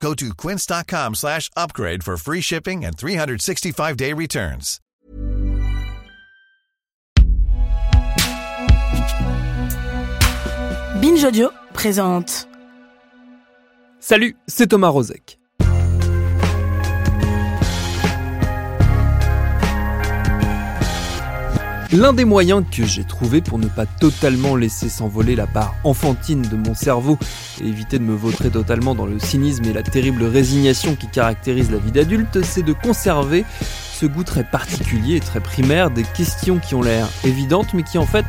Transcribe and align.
Go 0.00 0.14
to 0.14 0.34
quince.com 0.34 1.14
slash 1.14 1.50
upgrade 1.56 2.02
for 2.04 2.16
free 2.16 2.40
shipping 2.40 2.84
and 2.84 2.96
365-day 2.96 4.12
returns. 4.12 4.80
Binge 11.00 11.24
Audio 11.24 11.50
présente. 11.74 12.48
Salut, 14.00 14.36
c'est 14.46 14.68
Thomas 14.68 14.88
Rozek. 14.88 15.38
L'un 21.92 22.12
des 22.12 22.24
moyens 22.24 22.64
que 22.68 22.84
j'ai 22.84 23.04
trouvé 23.04 23.40
pour 23.40 23.60
ne 23.60 23.68
pas 23.68 23.86
totalement 23.86 24.56
laisser 24.56 24.88
s'envoler 24.88 25.36
la 25.36 25.46
part 25.46 25.76
enfantine 25.84 26.42
de 26.42 26.56
mon 26.56 26.74
cerveau 26.74 27.16
et 27.62 27.68
éviter 27.68 28.00
de 28.00 28.04
me 28.04 28.14
vautrer 28.14 28.50
totalement 28.50 28.96
dans 28.96 29.06
le 29.06 29.20
cynisme 29.20 29.64
et 29.66 29.72
la 29.72 29.84
terrible 29.84 30.24
résignation 30.24 30.96
qui 30.96 31.06
caractérise 31.06 31.70
la 31.70 31.78
vie 31.78 31.92
d'adulte, 31.92 32.42
c'est 32.42 32.64
de 32.64 32.72
conserver 32.72 33.44
ce 33.60 34.04
goût 34.04 34.24
très 34.24 34.42
particulier 34.42 35.16
et 35.16 35.20
très 35.20 35.40
primaire 35.40 35.90
des 35.90 36.02
questions 36.02 36.58
qui 36.58 36.74
ont 36.74 36.82
l'air 36.82 37.08
évidentes 37.24 37.72
mais 37.72 37.84
qui 37.84 37.98
en 37.98 38.06
fait 38.06 38.26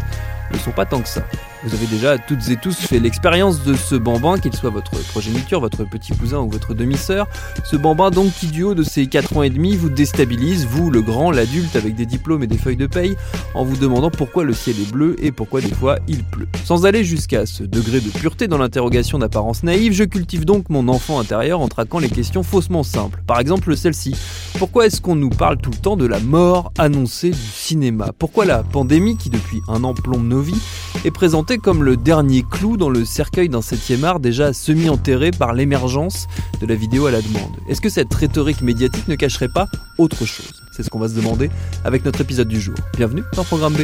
ne 0.53 0.57
sont 0.59 0.71
pas 0.71 0.85
tant 0.85 1.01
que 1.01 1.09
ça. 1.09 1.23
Vous 1.63 1.73
avez 1.73 1.87
déjà 1.87 2.19
toutes 2.19 2.49
et 2.49 2.55
tous 2.55 2.75
fait 2.75 2.99
l'expérience 2.99 3.63
de 3.63 3.73
ce 3.73 3.95
bambin, 3.95 4.37
qu'il 4.37 4.53
soit 4.53 4.69
votre 4.69 4.91
progéniture, 5.09 5.59
votre 5.59 5.85
petit 5.85 6.13
cousin 6.13 6.39
ou 6.39 6.49
votre 6.49 6.75
demi-sœur. 6.75 7.27
Ce 7.65 7.75
bambin 7.75 8.11
donc 8.11 8.31
qui 8.33 8.47
du 8.47 8.61
haut 8.61 8.75
de 8.75 8.83
ses 8.83 9.07
4 9.07 9.37
ans 9.37 9.43
et 9.43 9.49
demi 9.49 9.75
vous 9.75 9.89
déstabilise, 9.89 10.67
vous 10.67 10.91
le 10.91 11.01
grand, 11.01 11.31
l'adulte 11.31 11.75
avec 11.75 11.95
des 11.95 12.05
diplômes 12.05 12.43
et 12.43 12.47
des 12.47 12.59
feuilles 12.59 12.77
de 12.77 12.85
paye, 12.85 13.15
en 13.55 13.63
vous 13.63 13.75
demandant 13.75 14.11
pourquoi 14.11 14.43
le 14.43 14.53
ciel 14.53 14.75
est 14.79 14.91
bleu 14.91 15.15
et 15.19 15.31
pourquoi 15.31 15.61
des 15.61 15.73
fois 15.73 15.97
il 16.07 16.23
pleut. 16.23 16.47
Sans 16.63 16.85
aller 16.85 17.03
jusqu'à 17.03 17.47
ce 17.47 17.63
degré 17.63 18.01
de 18.01 18.09
pureté 18.09 18.47
dans 18.47 18.59
l'interrogation 18.59 19.17
d'apparence 19.17 19.63
naïve, 19.63 19.93
je 19.93 20.03
cultive 20.03 20.45
donc 20.45 20.69
mon 20.69 20.87
enfant 20.87 21.19
intérieur 21.19 21.59
en 21.59 21.67
traquant 21.67 21.97
les 21.97 22.09
questions 22.09 22.43
faussement 22.43 22.83
simples. 22.83 23.23
Par 23.25 23.39
exemple 23.39 23.75
celle-ci. 23.75 24.15
Pourquoi 24.59 24.85
est-ce 24.85 25.01
qu'on 25.01 25.15
nous 25.15 25.29
parle 25.29 25.57
tout 25.57 25.71
le 25.71 25.77
temps 25.77 25.97
de 25.97 26.05
la 26.05 26.19
mort 26.19 26.71
annoncée 26.77 27.31
du 27.31 27.37
cinéma? 27.37 28.11
Pourquoi 28.17 28.45
la 28.45 28.63
pandémie 28.63 29.17
qui 29.17 29.29
depuis 29.29 29.61
un 29.67 29.83
an 29.83 29.93
plombe 29.93 30.27
nos 30.27 30.41
vies 30.41 30.61
est 31.05 31.11
présentée 31.11 31.46
comme 31.55 31.83
le 31.83 31.95
dernier 31.95 32.43
clou 32.43 32.75
dans 32.75 32.89
le 32.89 33.05
cercueil 33.05 33.47
d'un 33.47 33.61
7 33.61 34.03
art 34.03 34.19
déjà 34.19 34.51
semi-enterré 34.51 35.31
par 35.31 35.53
l'émergence 35.53 36.27
de 36.59 36.65
la 36.65 36.75
vidéo 36.75 37.05
à 37.05 37.11
la 37.11 37.21
demande. 37.21 37.55
Est-ce 37.69 37.79
que 37.79 37.87
cette 37.87 38.13
rhétorique 38.13 38.61
médiatique 38.61 39.07
ne 39.07 39.15
cacherait 39.15 39.47
pas 39.47 39.67
autre 39.97 40.25
chose? 40.25 40.61
C'est 40.73 40.83
ce 40.83 40.89
qu'on 40.89 40.99
va 40.99 41.07
se 41.07 41.15
demander 41.15 41.49
avec 41.85 42.03
notre 42.03 42.19
épisode 42.19 42.49
du 42.49 42.59
jour. 42.59 42.75
Bienvenue 42.97 43.23
dans 43.33 43.45
Programme 43.45 43.75
B. 43.75 43.83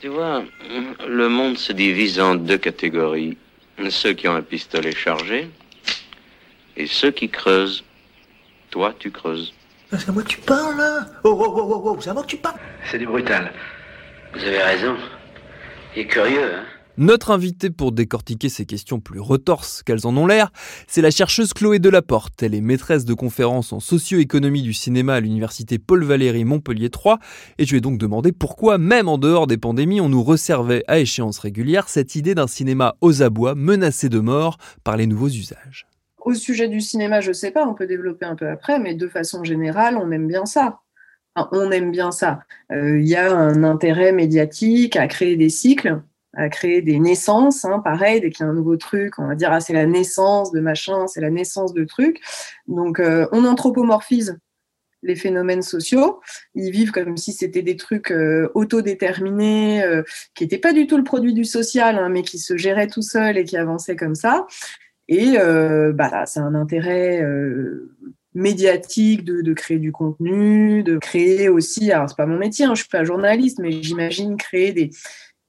Tu 0.00 0.08
vois, 0.08 0.42
le 1.06 1.28
monde 1.28 1.58
se 1.58 1.72
divise 1.74 2.18
en 2.18 2.34
deux 2.34 2.58
catégories. 2.58 3.36
Ceux 3.90 4.14
qui 4.14 4.26
ont 4.26 4.34
un 4.34 4.42
pistolet 4.42 4.94
chargé 4.94 5.50
et 6.78 6.86
ceux 6.86 7.10
qui 7.10 7.28
creusent. 7.28 7.84
Toi, 8.70 8.94
tu 8.98 9.10
creuses. 9.10 9.52
C'est 9.90 10.08
à 10.08 10.12
moi 10.12 10.22
que 10.22 10.28
tu 10.28 10.40
parles, 10.40 10.76
là 10.76 11.06
Oh, 11.24 11.36
oh, 11.38 11.54
oh, 11.56 11.72
oh, 11.74 11.82
oh, 11.84 11.96
c'est 12.00 12.10
à 12.10 12.14
moi 12.14 12.22
que 12.22 12.28
tu 12.28 12.36
parles 12.36 12.58
C'est 12.90 12.98
du 12.98 13.06
brutal. 13.06 13.52
Vous 14.34 14.40
avez 14.40 14.62
raison. 14.62 14.96
Il 15.94 16.00
est 16.02 16.06
curieux, 16.06 16.54
hein 16.54 16.64
Notre 16.96 17.30
invitée 17.30 17.70
pour 17.70 17.92
décortiquer 17.92 18.48
ces 18.48 18.66
questions 18.66 18.98
plus 18.98 19.20
retorses 19.20 19.84
qu'elles 19.84 20.06
en 20.06 20.16
ont 20.16 20.26
l'air, 20.26 20.50
c'est 20.88 21.02
la 21.02 21.12
chercheuse 21.12 21.52
Chloé 21.52 21.78
Delaporte. 21.78 22.42
Elle 22.42 22.54
est 22.54 22.60
maîtresse 22.60 23.04
de 23.04 23.14
conférences 23.14 23.72
en 23.72 23.78
socio-économie 23.78 24.62
du 24.62 24.72
cinéma 24.72 25.14
à 25.14 25.20
l'université 25.20 25.78
Paul 25.78 26.02
Valéry 26.02 26.44
Montpellier 26.44 26.90
3 26.90 27.18
et 27.58 27.64
je 27.64 27.70
lui 27.70 27.78
ai 27.78 27.80
donc 27.80 27.98
demandé 27.98 28.32
pourquoi, 28.32 28.78
même 28.78 29.08
en 29.08 29.18
dehors 29.18 29.46
des 29.46 29.58
pandémies, 29.58 30.00
on 30.00 30.08
nous 30.08 30.24
resservait 30.24 30.82
à 30.88 30.98
échéance 30.98 31.38
régulière 31.38 31.88
cette 31.88 32.16
idée 32.16 32.34
d'un 32.34 32.48
cinéma 32.48 32.96
aux 33.00 33.22
abois 33.22 33.54
menacé 33.54 34.08
de 34.08 34.18
mort 34.18 34.56
par 34.82 34.96
les 34.96 35.06
nouveaux 35.06 35.28
usages. 35.28 35.86
Au 36.24 36.32
sujet 36.32 36.68
du 36.68 36.80
cinéma, 36.80 37.20
je 37.20 37.32
sais 37.32 37.50
pas, 37.50 37.66
on 37.66 37.74
peut 37.74 37.86
développer 37.86 38.24
un 38.24 38.34
peu 38.34 38.48
après, 38.48 38.78
mais 38.78 38.94
de 38.94 39.08
façon 39.08 39.44
générale, 39.44 39.98
on 39.98 40.10
aime 40.10 40.26
bien 40.26 40.46
ça. 40.46 40.80
On 41.36 41.70
aime 41.70 41.90
bien 41.90 42.12
ça. 42.12 42.40
Euh, 42.72 42.98
Il 42.98 43.06
y 43.06 43.16
a 43.16 43.30
un 43.30 43.62
intérêt 43.62 44.12
médiatique 44.12 44.96
à 44.96 45.06
créer 45.06 45.36
des 45.36 45.50
cycles, 45.50 46.00
à 46.32 46.48
créer 46.48 46.80
des 46.80 46.98
naissances. 46.98 47.66
Hein, 47.66 47.80
pareil, 47.80 48.22
dès 48.22 48.30
qu'il 48.30 48.46
y 48.46 48.48
a 48.48 48.50
un 48.52 48.54
nouveau 48.54 48.76
truc, 48.76 49.18
on 49.18 49.26
va 49.26 49.34
dire 49.34 49.52
ah 49.52 49.60
c'est 49.60 49.72
la 49.74 49.86
naissance 49.86 50.50
de 50.50 50.60
machin, 50.60 51.06
c'est 51.08 51.20
la 51.20 51.30
naissance 51.30 51.74
de 51.74 51.84
trucs. 51.84 52.20
Donc 52.68 53.00
euh, 53.00 53.26
on 53.32 53.44
anthropomorphise 53.44 54.38
les 55.02 55.16
phénomènes 55.16 55.60
sociaux. 55.60 56.20
Ils 56.54 56.70
vivent 56.70 56.92
comme 56.92 57.18
si 57.18 57.32
c'était 57.32 57.62
des 57.62 57.76
trucs 57.76 58.10
euh, 58.10 58.50
autodéterminés, 58.54 59.84
qui 60.34 60.44
n'étaient 60.44 60.58
pas 60.58 60.72
du 60.72 60.86
tout 60.86 60.96
le 60.96 61.04
produit 61.04 61.34
du 61.34 61.44
social, 61.44 61.98
hein, 61.98 62.08
mais 62.08 62.22
qui 62.22 62.38
se 62.38 62.56
géraient 62.56 62.86
tout 62.86 63.02
seuls 63.02 63.36
et 63.36 63.44
qui 63.44 63.58
avançaient 63.58 63.96
comme 63.96 64.14
ça. 64.14 64.46
Et 65.08 65.38
euh, 65.38 65.92
bah, 65.92 66.24
c'est 66.26 66.40
un 66.40 66.54
intérêt 66.54 67.22
euh, 67.22 67.94
médiatique 68.34 69.24
de, 69.24 69.42
de, 69.42 69.52
créer 69.52 69.78
du 69.78 69.92
contenu, 69.92 70.82
de 70.82 70.98
créer 70.98 71.48
aussi, 71.48 71.92
alors 71.92 72.08
c'est 72.08 72.16
pas 72.16 72.26
mon 72.26 72.38
métier, 72.38 72.64
hein, 72.64 72.74
je 72.74 72.80
suis 72.80 72.88
pas 72.88 73.04
journaliste, 73.04 73.58
mais 73.58 73.70
j'imagine 73.82 74.36
créer 74.36 74.72
des, 74.72 74.90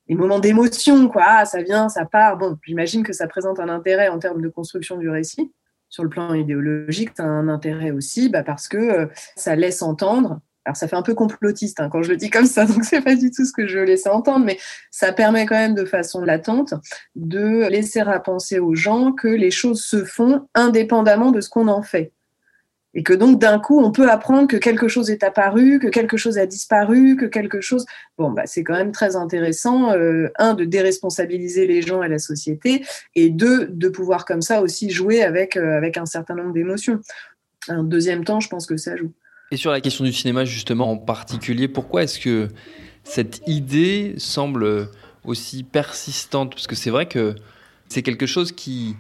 des 0.08 0.16
moments 0.16 0.40
d'émotion, 0.40 1.08
quoi. 1.08 1.24
Ah, 1.26 1.46
ça 1.46 1.62
vient, 1.62 1.90
ça 1.90 2.06
part. 2.06 2.38
Bon, 2.38 2.58
j'imagine 2.64 3.04
que 3.04 3.14
ça 3.14 3.28
présente 3.28 3.60
un 3.60 3.70
intérêt 3.70 4.10
en 4.10 4.20
termes 4.20 4.42
de 4.42 4.50
construction 4.50 4.98
du 4.98 5.10
récit. 5.10 5.52
Sur 5.90 6.04
le 6.04 6.10
plan 6.10 6.34
idéologique, 6.34 7.12
a 7.20 7.24
un 7.24 7.48
intérêt 7.48 7.92
aussi 7.92 8.30
bah, 8.30 8.44
parce 8.44 8.68
que 8.68 8.78
euh, 8.78 9.06
ça 9.36 9.56
laisse 9.56 9.82
entendre 9.82 10.42
alors 10.66 10.76
ça 10.76 10.88
fait 10.88 10.96
un 10.96 11.04
peu 11.04 11.14
complotiste 11.14 11.80
hein, 11.80 11.90
quand 11.92 12.02
je 12.02 12.10
le 12.10 12.18
dis 12.18 12.30
comme 12.30 12.46
ça, 12.46 12.66
donc 12.66 12.84
c'est 12.84 13.02
pas 13.02 13.16
du 13.16 13.32
tout 13.32 13.46
ce 13.46 13.54
que 13.54 13.68
je 13.68 13.80
laissais 13.80 14.10
entendre, 14.10 14.46
mais 14.46 14.58
ça 14.92 15.12
permet 15.14 15.46
quand 15.46 15.56
même 15.56 15.76
de 15.76 15.86
façon 15.86 16.22
latente 16.22 16.74
de 17.16 17.68
laisser 17.70 18.00
à 18.00 18.20
penser 18.20 18.60
aux 18.60 18.76
gens 18.76 19.12
que 19.12 19.28
les 19.28 19.52
choses 19.52 19.84
se 19.84 20.04
font 20.04 20.48
indépendamment 20.56 21.32
de 21.32 21.42
ce 21.42 21.50
qu'on 21.50 21.68
en 21.68 21.82
fait. 21.82 22.12
Et 22.98 23.04
que 23.04 23.14
donc 23.14 23.40
d'un 23.40 23.60
coup, 23.60 23.82
on 23.82 23.92
peut 23.92 24.10
apprendre 24.10 24.48
que 24.48 24.56
quelque 24.56 24.88
chose 24.88 25.12
est 25.12 25.22
apparu, 25.22 25.80
que 25.80 25.88
quelque 25.88 26.16
chose 26.16 26.38
a 26.38 26.46
disparu, 26.46 27.18
que 27.18 27.26
quelque 27.26 27.60
chose... 27.60 27.86
Bon, 28.18 28.32
bah, 28.32 28.44
c'est 28.46 28.64
quand 28.64 28.74
même 28.74 28.94
très 28.94 29.18
intéressant, 29.18 29.92
euh, 29.92 30.30
un, 30.38 30.54
de 30.54 30.64
déresponsabiliser 30.64 31.68
les 31.68 31.82
gens 31.82 32.04
et 32.04 32.08
la 32.08 32.20
société, 32.20 32.86
et 33.14 33.30
deux, 33.30 33.68
de 33.68 33.90
pouvoir 33.90 34.24
comme 34.24 34.42
ça 34.42 34.62
aussi 34.62 34.92
jouer 34.92 35.24
avec, 35.24 35.58
euh, 35.58 35.76
avec 35.76 35.98
un 35.98 36.06
certain 36.06 36.36
nombre 36.36 36.54
d'émotions. 36.54 37.02
Un 37.68 37.84
deuxième 37.84 38.24
temps, 38.24 38.40
je 38.40 38.48
pense 38.48 38.66
que 38.66 38.78
ça 38.78 38.96
joue. 38.96 39.12
Et 39.52 39.58
sur 39.58 39.72
la 39.72 39.80
question 39.80 40.04
du 40.04 40.12
cinéma, 40.12 40.44
justement, 40.44 40.92
en 40.92 40.98
particulier, 40.98 41.68
pourquoi 41.68 42.04
est-ce 42.04 42.20
que 42.20 42.50
cette 43.04 43.42
idée 43.48 44.16
semble 44.18 44.90
aussi 45.24 45.64
persistante? 45.64 46.52
Parce 46.52 46.68
que 46.68 46.76
c'est 46.76 46.90
vrai 46.90 47.06
que 47.06 47.36
c'est 47.88 48.02
quelque 48.02 48.26
chose 48.26 48.52
qui, 48.52 48.96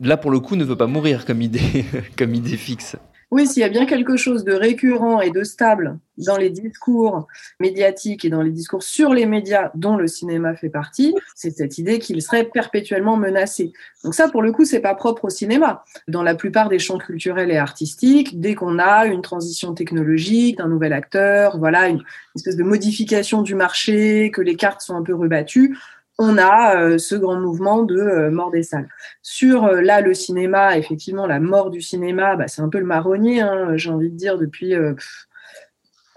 là, 0.00 0.16
pour 0.16 0.30
le 0.30 0.40
coup, 0.40 0.56
ne 0.56 0.64
veut 0.64 0.76
pas 0.76 0.86
mourir 0.86 1.26
comme 1.26 1.42
idée, 1.42 1.84
comme 2.16 2.34
idée 2.34 2.56
fixe. 2.56 2.96
Oui, 3.32 3.46
s'il 3.46 3.62
y 3.62 3.64
a 3.64 3.70
bien 3.70 3.86
quelque 3.86 4.18
chose 4.18 4.44
de 4.44 4.52
récurrent 4.52 5.22
et 5.22 5.30
de 5.30 5.42
stable 5.42 5.98
dans 6.18 6.36
les 6.36 6.50
discours 6.50 7.28
médiatiques 7.60 8.26
et 8.26 8.28
dans 8.28 8.42
les 8.42 8.50
discours 8.50 8.82
sur 8.82 9.14
les 9.14 9.24
médias 9.24 9.70
dont 9.74 9.96
le 9.96 10.06
cinéma 10.06 10.54
fait 10.54 10.68
partie, 10.68 11.14
c'est 11.34 11.50
cette 11.50 11.78
idée 11.78 11.98
qu'il 11.98 12.20
serait 12.20 12.44
perpétuellement 12.44 13.16
menacé. 13.16 13.72
Donc 14.04 14.14
ça, 14.14 14.28
pour 14.28 14.42
le 14.42 14.52
coup, 14.52 14.66
c'est 14.66 14.80
pas 14.80 14.94
propre 14.94 15.24
au 15.24 15.30
cinéma. 15.30 15.82
Dans 16.08 16.22
la 16.22 16.34
plupart 16.34 16.68
des 16.68 16.78
champs 16.78 16.98
culturels 16.98 17.50
et 17.50 17.56
artistiques, 17.56 18.38
dès 18.38 18.54
qu'on 18.54 18.78
a 18.78 19.06
une 19.06 19.22
transition 19.22 19.72
technologique, 19.72 20.60
un 20.60 20.68
nouvel 20.68 20.92
acteur, 20.92 21.56
voilà, 21.56 21.88
une 21.88 22.02
espèce 22.36 22.56
de 22.56 22.64
modification 22.64 23.40
du 23.40 23.54
marché, 23.54 24.30
que 24.30 24.42
les 24.42 24.56
cartes 24.56 24.82
sont 24.82 24.94
un 24.94 25.02
peu 25.02 25.14
rebattues, 25.14 25.78
on 26.22 26.38
a 26.38 26.76
euh, 26.76 26.98
ce 26.98 27.16
grand 27.16 27.40
mouvement 27.40 27.82
de 27.82 27.96
euh, 27.96 28.30
mort 28.30 28.52
des 28.52 28.62
salles. 28.62 28.88
Sur 29.22 29.64
euh, 29.64 29.80
là 29.80 30.00
le 30.00 30.14
cinéma, 30.14 30.78
effectivement, 30.78 31.26
la 31.26 31.40
mort 31.40 31.70
du 31.70 31.80
cinéma, 31.80 32.36
bah, 32.36 32.46
c'est 32.46 32.62
un 32.62 32.68
peu 32.68 32.78
le 32.78 32.86
marronnier, 32.86 33.40
hein, 33.40 33.72
j'ai 33.74 33.90
envie 33.90 34.08
de 34.08 34.16
dire 34.16 34.38
depuis 34.38 34.74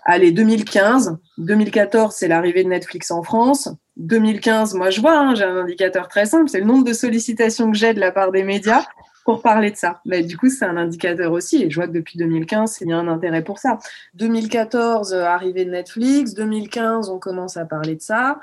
allez 0.05 0.31
2015, 0.31 1.17
2014 1.39 2.13
c'est 2.15 2.27
l'arrivée 2.27 2.63
de 2.63 2.69
Netflix 2.69 3.09
en 3.09 3.23
France. 3.23 3.69
2015, 3.97 4.75
moi 4.75 4.91
je 4.91 5.01
vois, 5.01 5.17
hein, 5.17 5.33
j'ai 5.33 5.43
un 5.43 5.55
indicateur 5.55 6.07
très 6.07 6.27
simple, 6.27 6.49
c'est 6.49 6.59
le 6.59 6.65
nombre 6.65 6.85
de 6.85 6.93
sollicitations 6.93 7.71
que 7.71 7.77
j'ai 7.77 7.95
de 7.95 7.99
la 7.99 8.11
part 8.11 8.31
des 8.31 8.43
médias 8.43 8.85
pour 9.23 9.41
parler 9.41 9.71
de 9.71 9.75
ça. 9.75 10.01
Mais 10.05 10.21
du 10.21 10.37
coup, 10.37 10.51
c'est 10.51 10.65
un 10.65 10.77
indicateur 10.77 11.31
aussi. 11.31 11.63
Et 11.63 11.71
je 11.71 11.75
vois 11.77 11.87
que 11.87 11.93
depuis 11.93 12.19
2015, 12.19 12.77
il 12.81 12.89
y 12.89 12.93
a 12.93 12.97
un 12.97 13.07
intérêt 13.07 13.43
pour 13.43 13.57
ça. 13.57 13.79
2014, 14.13 15.15
arrivée 15.15 15.65
de 15.65 15.71
Netflix. 15.71 16.35
2015, 16.35 17.09
on 17.09 17.17
commence 17.17 17.57
à 17.57 17.65
parler 17.65 17.95
de 17.95 18.01
ça 18.01 18.39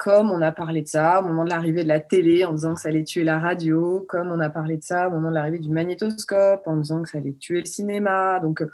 comme 0.00 0.30
on 0.30 0.40
a 0.40 0.50
parlé 0.50 0.80
de 0.80 0.88
ça 0.88 1.20
au 1.20 1.24
moment 1.24 1.44
de 1.44 1.50
l'arrivée 1.50 1.82
de 1.82 1.88
la 1.88 2.00
télé 2.00 2.46
en 2.46 2.54
disant 2.54 2.74
que 2.74 2.80
ça 2.80 2.88
allait 2.88 3.04
tuer 3.04 3.22
la 3.22 3.38
radio, 3.38 4.04
comme 4.08 4.32
on 4.32 4.40
a 4.40 4.48
parlé 4.48 4.78
de 4.78 4.82
ça 4.82 5.08
au 5.08 5.10
moment 5.10 5.28
de 5.28 5.34
l'arrivée 5.34 5.58
du 5.58 5.68
magnétoscope 5.68 6.66
en 6.66 6.78
disant 6.78 7.02
que 7.02 7.10
ça 7.10 7.18
allait 7.18 7.34
tuer 7.34 7.60
le 7.60 7.66
cinéma. 7.66 8.40
Donc, 8.40 8.64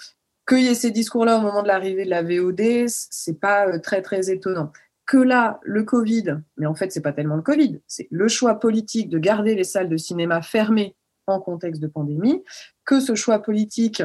qu'il 0.49 0.63
y 0.63 0.69
ait 0.69 0.75
ces 0.75 0.93
discours-là 0.93 1.39
au 1.39 1.41
moment 1.41 1.63
de 1.63 1.69
l'arrivée 1.69 2.05
de 2.05 2.11
la 2.11 2.23
VOD, 2.23 2.87
c'est 2.87 3.41
pas 3.41 3.67
euh, 3.67 3.81
très 3.81 4.03
très 4.03 4.31
étonnant. 4.31 4.71
Que 5.05 5.17
là, 5.17 5.59
le 5.63 5.83
Covid, 5.83 6.39
mais 6.57 6.67
en 6.67 6.77
fait, 6.77 6.93
c'est 6.93 7.01
pas 7.01 7.13
tellement 7.13 7.37
le 7.37 7.43
Covid, 7.43 7.81
c'est 7.89 8.07
le 8.13 8.29
choix 8.29 8.61
politique 8.61 9.09
de 9.09 9.19
garder 9.19 9.57
les 9.57 9.65
salles 9.65 9.89
de 9.89 9.97
cinéma 9.97 10.43
fermées 10.43 10.95
en 11.27 11.41
contexte 11.41 11.83
de 11.83 11.89
pandémie, 11.89 12.45
que 12.85 13.01
ce 13.01 13.17
choix 13.17 13.41
politique 13.41 14.01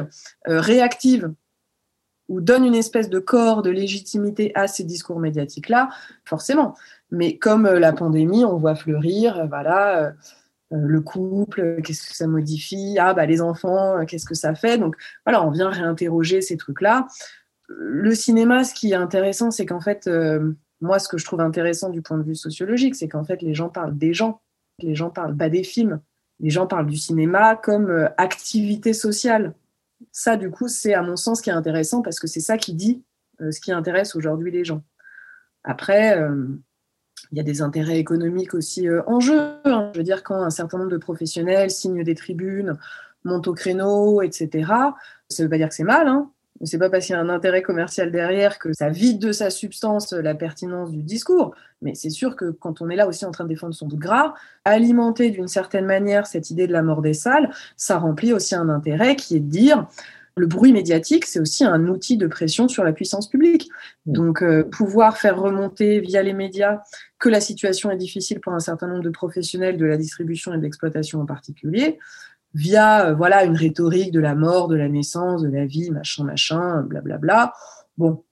euh, 0.48 0.60
réactive 0.60 1.32
ou 2.28 2.40
donne 2.40 2.64
une 2.64 2.74
espèce 2.74 3.10
de 3.10 3.18
corps 3.18 3.62
de 3.62 3.70
légitimité 3.70 4.52
à 4.54 4.66
ces 4.66 4.84
discours 4.84 5.20
médiatiques-là, 5.20 5.90
forcément. 6.24 6.74
Mais 7.12 7.36
comme 7.36 7.66
euh, 7.66 7.78
la 7.78 7.92
pandémie, 7.92 8.44
on 8.44 8.56
voit 8.56 8.74
fleurir, 8.74 9.38
euh, 9.38 9.46
voilà, 9.46 10.06
euh, 10.06 10.10
le 10.70 11.00
couple, 11.02 11.80
qu'est-ce 11.84 12.08
que 12.08 12.16
ça 12.16 12.26
modifie? 12.26 12.96
Ah, 12.98 13.12
bah, 13.12 13.26
les 13.26 13.42
enfants, 13.42 14.04
qu'est-ce 14.06 14.24
que 14.24 14.34
ça 14.34 14.54
fait? 14.54 14.78
Donc, 14.78 14.96
voilà, 15.26 15.46
on 15.46 15.50
vient 15.50 15.68
réinterroger 15.68 16.40
ces 16.40 16.56
trucs-là. 16.56 17.06
Le 17.68 18.14
cinéma, 18.14 18.64
ce 18.64 18.74
qui 18.74 18.92
est 18.92 18.96
intéressant, 18.96 19.50
c'est 19.50 19.66
qu'en 19.66 19.80
fait, 19.80 20.08
moi, 20.80 20.98
ce 20.98 21.08
que 21.08 21.18
je 21.18 21.26
trouve 21.26 21.42
intéressant 21.42 21.90
du 21.90 22.00
point 22.00 22.16
de 22.16 22.22
vue 22.22 22.34
sociologique, 22.34 22.94
c'est 22.94 23.06
qu'en 23.06 23.22
fait, 23.22 23.42
les 23.42 23.52
gens 23.52 23.68
parlent 23.68 23.96
des 23.96 24.14
gens. 24.14 24.40
Les 24.78 24.94
gens 24.94 25.10
parlent 25.10 25.36
pas 25.36 25.50
des 25.50 25.62
films. 25.62 26.00
Les 26.40 26.48
gens 26.48 26.66
parlent 26.66 26.86
du 26.86 26.96
cinéma 26.96 27.54
comme 27.54 28.08
activité 28.16 28.94
sociale 28.94 29.52
ça, 30.10 30.36
du 30.36 30.50
coup, 30.50 30.66
c'est 30.66 30.94
à 30.94 31.02
mon 31.02 31.16
sens 31.16 31.38
ce 31.38 31.42
qui 31.42 31.50
est 31.50 31.52
intéressant 31.52 32.02
parce 32.02 32.18
que 32.18 32.26
c'est 32.26 32.40
ça 32.40 32.58
qui 32.58 32.74
dit 32.74 33.04
ce 33.38 33.60
qui 33.60 33.70
intéresse 33.70 34.16
aujourd'hui 34.16 34.50
les 34.50 34.64
gens. 34.64 34.82
Après, 35.64 36.18
il 37.32 37.38
y 37.38 37.40
a 37.40 37.44
des 37.44 37.62
intérêts 37.62 37.98
économiques 37.98 38.54
aussi 38.54 38.86
euh, 38.86 39.02
en 39.06 39.18
jeu. 39.18 39.54
Hein. 39.64 39.90
Je 39.94 39.98
veux 39.98 40.04
dire, 40.04 40.22
quand 40.22 40.40
un 40.42 40.50
certain 40.50 40.78
nombre 40.78 40.90
de 40.90 40.98
professionnels 40.98 41.70
signent 41.70 42.04
des 42.04 42.14
tribunes, 42.14 42.76
montent 43.24 43.48
au 43.48 43.54
créneau, 43.54 44.22
etc., 44.22 44.48
ça 45.28 45.42
ne 45.42 45.46
veut 45.46 45.50
pas 45.50 45.56
dire 45.56 45.68
que 45.68 45.74
c'est 45.74 45.84
mal. 45.84 46.06
Hein 46.06 46.30
c'est 46.64 46.78
pas 46.78 46.90
parce 46.90 47.06
qu'il 47.06 47.14
y 47.14 47.18
a 47.18 47.20
un 47.20 47.28
intérêt 47.28 47.62
commercial 47.62 48.10
derrière 48.10 48.58
que 48.58 48.72
ça 48.72 48.88
vide 48.88 49.18
de 49.18 49.32
sa 49.32 49.50
substance 49.50 50.12
la 50.12 50.34
pertinence 50.34 50.90
du 50.90 51.02
discours. 51.02 51.54
Mais 51.80 51.94
c'est 51.94 52.10
sûr 52.10 52.36
que 52.36 52.50
quand 52.50 52.80
on 52.80 52.88
est 52.88 52.96
là 52.96 53.08
aussi 53.08 53.24
en 53.24 53.32
train 53.32 53.44
de 53.44 53.48
défendre 53.48 53.74
son 53.74 53.88
doute 53.88 53.98
gras, 53.98 54.34
alimenter 54.64 55.30
d'une 55.30 55.48
certaine 55.48 55.86
manière 55.86 56.26
cette 56.26 56.50
idée 56.50 56.66
de 56.66 56.72
la 56.72 56.82
mort 56.82 57.02
des 57.02 57.14
salles, 57.14 57.50
ça 57.76 57.98
remplit 57.98 58.32
aussi 58.32 58.54
un 58.54 58.68
intérêt 58.68 59.16
qui 59.16 59.36
est 59.36 59.40
de 59.40 59.50
dire 59.50 59.86
le 60.36 60.46
bruit 60.46 60.72
médiatique, 60.72 61.26
c'est 61.26 61.40
aussi 61.40 61.64
un 61.64 61.86
outil 61.88 62.16
de 62.16 62.26
pression 62.26 62.68
sur 62.68 62.84
la 62.84 62.92
puissance 62.92 63.28
publique. 63.28 63.68
Mmh. 64.06 64.12
Donc, 64.12 64.42
euh, 64.42 64.64
pouvoir 64.64 65.18
faire 65.18 65.40
remonter 65.40 66.00
via 66.00 66.22
les 66.22 66.32
médias 66.32 66.80
que 67.18 67.28
la 67.28 67.40
situation 67.40 67.90
est 67.90 67.96
difficile 67.96 68.40
pour 68.40 68.52
un 68.52 68.60
certain 68.60 68.88
nombre 68.88 69.02
de 69.02 69.10
professionnels 69.10 69.76
de 69.76 69.84
la 69.84 69.96
distribution 69.96 70.52
et 70.52 70.56
de 70.56 70.62
l'exploitation 70.62 71.20
en 71.20 71.26
particulier, 71.26 71.98
via 72.54 73.08
euh, 73.08 73.14
voilà 73.14 73.44
une 73.44 73.56
rhétorique 73.56 74.12
de 74.12 74.20
la 74.20 74.34
mort, 74.34 74.68
de 74.68 74.76
la 74.76 74.88
naissance, 74.88 75.42
de 75.42 75.48
la 75.48 75.66
vie, 75.66 75.90
machin, 75.90 76.24
machin, 76.24 76.82
blablabla. 76.82 77.18
Bla, 77.18 77.18
bla. 77.18 77.52
Bon, 77.98 78.24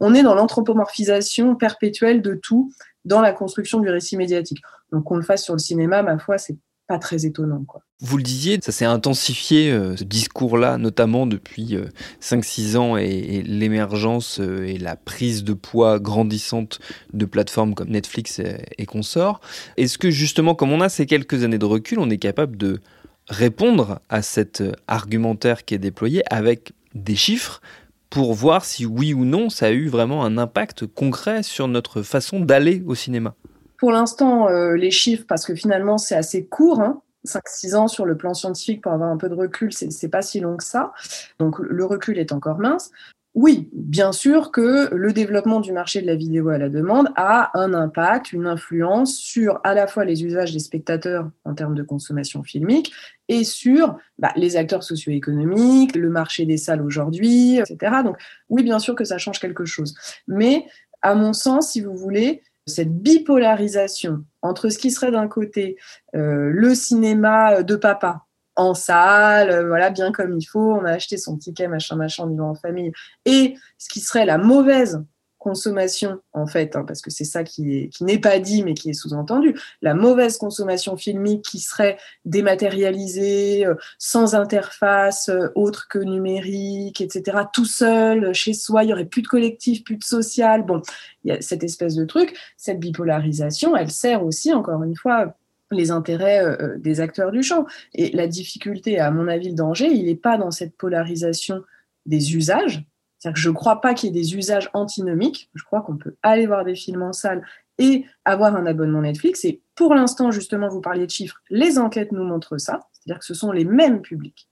on 0.00 0.14
est 0.14 0.22
dans 0.22 0.34
l'anthropomorphisation 0.34 1.56
perpétuelle 1.56 2.22
de 2.22 2.34
tout 2.34 2.72
dans 3.04 3.20
la 3.20 3.32
construction 3.32 3.80
du 3.80 3.88
récit 3.88 4.16
médiatique. 4.16 4.62
Donc 4.92 5.04
qu'on 5.04 5.16
le 5.16 5.22
fasse 5.22 5.44
sur 5.44 5.54
le 5.54 5.58
cinéma, 5.58 6.02
ma 6.02 6.18
foi, 6.18 6.38
c'est 6.38 6.56
pas 6.86 6.98
très 6.98 7.26
étonnant. 7.26 7.64
Quoi. 7.64 7.82
Vous 8.06 8.18
le 8.18 8.22
disiez, 8.22 8.58
ça 8.60 8.70
s'est 8.70 8.84
intensifié, 8.84 9.70
euh, 9.70 9.96
ce 9.96 10.04
discours-là, 10.04 10.76
notamment 10.76 11.26
depuis 11.26 11.78
5-6 12.20 12.74
euh, 12.74 12.78
ans 12.78 12.96
et, 12.98 13.42
l'émergence 13.46 14.40
et 14.40 14.76
la 14.76 14.94
prise 14.94 15.42
de 15.42 15.54
poids 15.54 15.98
grandissante 15.98 16.80
de 17.14 17.24
plateformes 17.24 17.74
comme 17.74 17.88
Netflix 17.88 18.40
et, 18.40 18.84
consorts. 18.84 19.40
Est-ce 19.78 19.96
que 19.96 20.10
justement, 20.10 20.54
comme 20.54 20.70
on 20.70 20.82
a 20.82 20.90
ces 20.90 21.06
quelques 21.06 21.44
années 21.44 21.56
de 21.56 21.64
recul, 21.64 21.98
on 21.98 22.10
est 22.10 22.18
capable 22.18 22.58
de 22.58 22.80
répondre 23.28 24.00
à 24.10 24.20
cet 24.20 24.62
argumentaire 24.86 25.64
qui 25.64 25.74
est 25.74 25.78
déployé 25.78 26.22
avec 26.30 26.72
des 26.94 27.16
chiffres 27.16 27.62
pour 28.10 28.34
voir 28.34 28.66
si 28.66 28.84
oui 28.84 29.14
ou 29.14 29.24
non 29.24 29.48
ça 29.48 29.68
a 29.68 29.70
eu 29.70 29.88
vraiment 29.88 30.26
un 30.26 30.36
impact 30.36 30.84
concret 30.86 31.42
sur 31.42 31.68
notre 31.68 32.02
façon 32.02 32.38
d'aller 32.38 32.82
au 32.86 32.94
cinéma? 32.94 33.34
Pour 33.78 33.92
l'instant, 33.92 34.48
euh, 34.48 34.76
les 34.76 34.90
chiffres, 34.90 35.24
parce 35.26 35.46
que 35.46 35.54
finalement 35.54 35.96
c'est 35.96 36.14
assez 36.14 36.44
court, 36.44 36.82
5-6 37.26 37.74
hein, 37.74 37.78
ans 37.78 37.88
sur 37.88 38.06
le 38.06 38.16
plan 38.16 38.34
scientifique 38.34 38.82
pour 38.82 38.92
avoir 38.92 39.10
un 39.10 39.16
peu 39.16 39.28
de 39.28 39.34
recul, 39.34 39.72
c'est 39.72 40.08
pas 40.08 40.22
si 40.22 40.40
long 40.40 40.56
que 40.56 40.64
ça. 40.64 40.92
Donc 41.38 41.58
le 41.58 41.84
recul 41.84 42.18
est 42.18 42.32
encore 42.32 42.58
mince. 42.58 42.90
Oui, 43.34 43.68
bien 43.72 44.12
sûr 44.12 44.52
que 44.52 44.94
le 44.94 45.12
développement 45.12 45.58
du 45.58 45.72
marché 45.72 46.00
de 46.00 46.06
la 46.06 46.14
vidéo 46.14 46.50
à 46.50 46.58
la 46.58 46.68
demande 46.68 47.08
a 47.16 47.50
un 47.58 47.74
impact, 47.74 48.32
une 48.32 48.46
influence 48.46 49.16
sur 49.16 49.60
à 49.64 49.74
la 49.74 49.88
fois 49.88 50.04
les 50.04 50.24
usages 50.24 50.52
des 50.52 50.60
spectateurs 50.60 51.28
en 51.44 51.52
termes 51.54 51.74
de 51.74 51.82
consommation 51.82 52.44
filmique 52.44 52.92
et 53.26 53.42
sur 53.42 53.98
bah, 54.20 54.32
les 54.36 54.56
acteurs 54.56 54.84
socio-économiques, 54.84 55.96
le 55.96 56.10
marché 56.10 56.46
des 56.46 56.58
salles 56.58 56.80
aujourd'hui, 56.80 57.58
etc. 57.58 58.02
Donc 58.04 58.18
oui, 58.50 58.62
bien 58.62 58.78
sûr 58.78 58.94
que 58.94 59.04
ça 59.04 59.18
change 59.18 59.40
quelque 59.40 59.64
chose. 59.64 59.96
Mais 60.28 60.66
à 61.02 61.16
mon 61.16 61.32
sens, 61.32 61.72
si 61.72 61.80
vous 61.80 61.96
voulez, 61.96 62.40
cette 62.66 62.92
bipolarisation 62.92 64.24
entre 64.42 64.68
ce 64.68 64.78
qui 64.78 64.90
serait 64.90 65.10
d'un 65.10 65.28
côté 65.28 65.76
euh, 66.14 66.50
le 66.52 66.74
cinéma 66.74 67.62
de 67.62 67.76
papa, 67.76 68.24
en 68.56 68.74
salle, 68.74 69.50
euh, 69.50 69.66
voilà, 69.66 69.90
bien 69.90 70.12
comme 70.12 70.38
il 70.38 70.44
faut. 70.44 70.74
On 70.74 70.84
a 70.84 70.92
acheté 70.92 71.16
son 71.16 71.36
ticket, 71.36 71.68
machin, 71.68 71.96
machin, 71.96 72.24
en 72.24 72.38
en 72.38 72.54
famille. 72.54 72.92
Et 73.24 73.54
ce 73.78 73.88
qui 73.88 74.00
serait 74.00 74.26
la 74.26 74.38
mauvaise 74.38 75.04
consommation, 75.44 76.20
en 76.32 76.46
fait, 76.46 76.74
hein, 76.74 76.84
parce 76.88 77.02
que 77.02 77.10
c'est 77.10 77.24
ça 77.24 77.44
qui, 77.44 77.90
n'est 78.00 78.18
pas 78.18 78.38
dit, 78.38 78.64
mais 78.64 78.72
qui 78.72 78.88
est 78.88 78.94
sous-entendu, 78.94 79.54
la 79.82 79.94
mauvaise 79.94 80.38
consommation 80.38 80.96
filmique 80.96 81.42
qui 81.44 81.60
serait 81.60 81.98
dématérialisée, 82.24 83.66
euh, 83.66 83.74
sans 83.98 84.34
interface 84.34 85.28
euh, 85.28 85.48
autre 85.54 85.86
que 85.88 85.98
numérique, 85.98 87.02
etc., 87.02 87.42
tout 87.52 87.66
seul, 87.66 88.34
chez 88.34 88.54
soi, 88.54 88.84
il 88.84 88.90
y 88.90 88.92
aurait 88.94 89.04
plus 89.04 89.20
de 89.20 89.28
collectif, 89.28 89.84
plus 89.84 89.96
de 89.96 90.04
social. 90.04 90.64
Bon, 90.64 90.80
il 91.24 91.28
y 91.28 91.36
a 91.36 91.42
cette 91.42 91.62
espèce 91.62 91.94
de 91.94 92.06
truc, 92.06 92.34
cette 92.56 92.80
bipolarisation, 92.80 93.76
elle 93.76 93.90
sert 93.90 94.24
aussi, 94.24 94.52
encore 94.54 94.82
une 94.82 94.96
fois, 94.96 95.36
les 95.70 95.90
intérêts 95.90 96.42
euh, 96.42 96.78
des 96.78 97.00
acteurs 97.00 97.32
du 97.32 97.42
champ. 97.42 97.66
Et 97.94 98.10
la 98.16 98.26
difficulté, 98.26 98.98
à 98.98 99.10
mon 99.10 99.28
avis, 99.28 99.50
le 99.50 99.54
danger, 99.54 99.88
il 99.92 100.06
n'est 100.06 100.14
pas 100.14 100.38
dans 100.38 100.50
cette 100.50 100.74
polarisation 100.74 101.62
des 102.06 102.34
usages. 102.34 102.82
C'est-à-dire 103.24 103.36
que 103.36 103.40
je 103.40 103.48
ne 103.48 103.54
crois 103.54 103.80
pas 103.80 103.94
qu'il 103.94 104.08
y 104.08 104.10
ait 104.10 104.22
des 104.22 104.36
usages 104.36 104.68
antinomiques. 104.74 105.48
Je 105.54 105.64
crois 105.64 105.80
qu'on 105.80 105.96
peut 105.96 106.14
aller 106.22 106.46
voir 106.46 106.62
des 106.62 106.74
films 106.74 107.00
en 107.00 107.14
salle 107.14 107.42
et 107.78 108.04
avoir 108.26 108.54
un 108.54 108.66
abonnement 108.66 109.00
Netflix. 109.00 109.46
Et 109.46 109.62
pour 109.74 109.94
l'instant, 109.94 110.30
justement, 110.30 110.68
vous 110.68 110.82
parliez 110.82 111.06
de 111.06 111.10
chiffres, 111.10 111.40
les 111.48 111.78
enquêtes 111.78 112.12
nous 112.12 112.22
montrent 112.22 112.58
ça. 112.58 112.80
C'est-à-dire 112.92 113.20
que 113.20 113.24
ce 113.24 113.32
sont 113.32 113.50
les 113.50 113.64
mêmes 113.64 114.02
publics 114.02 114.46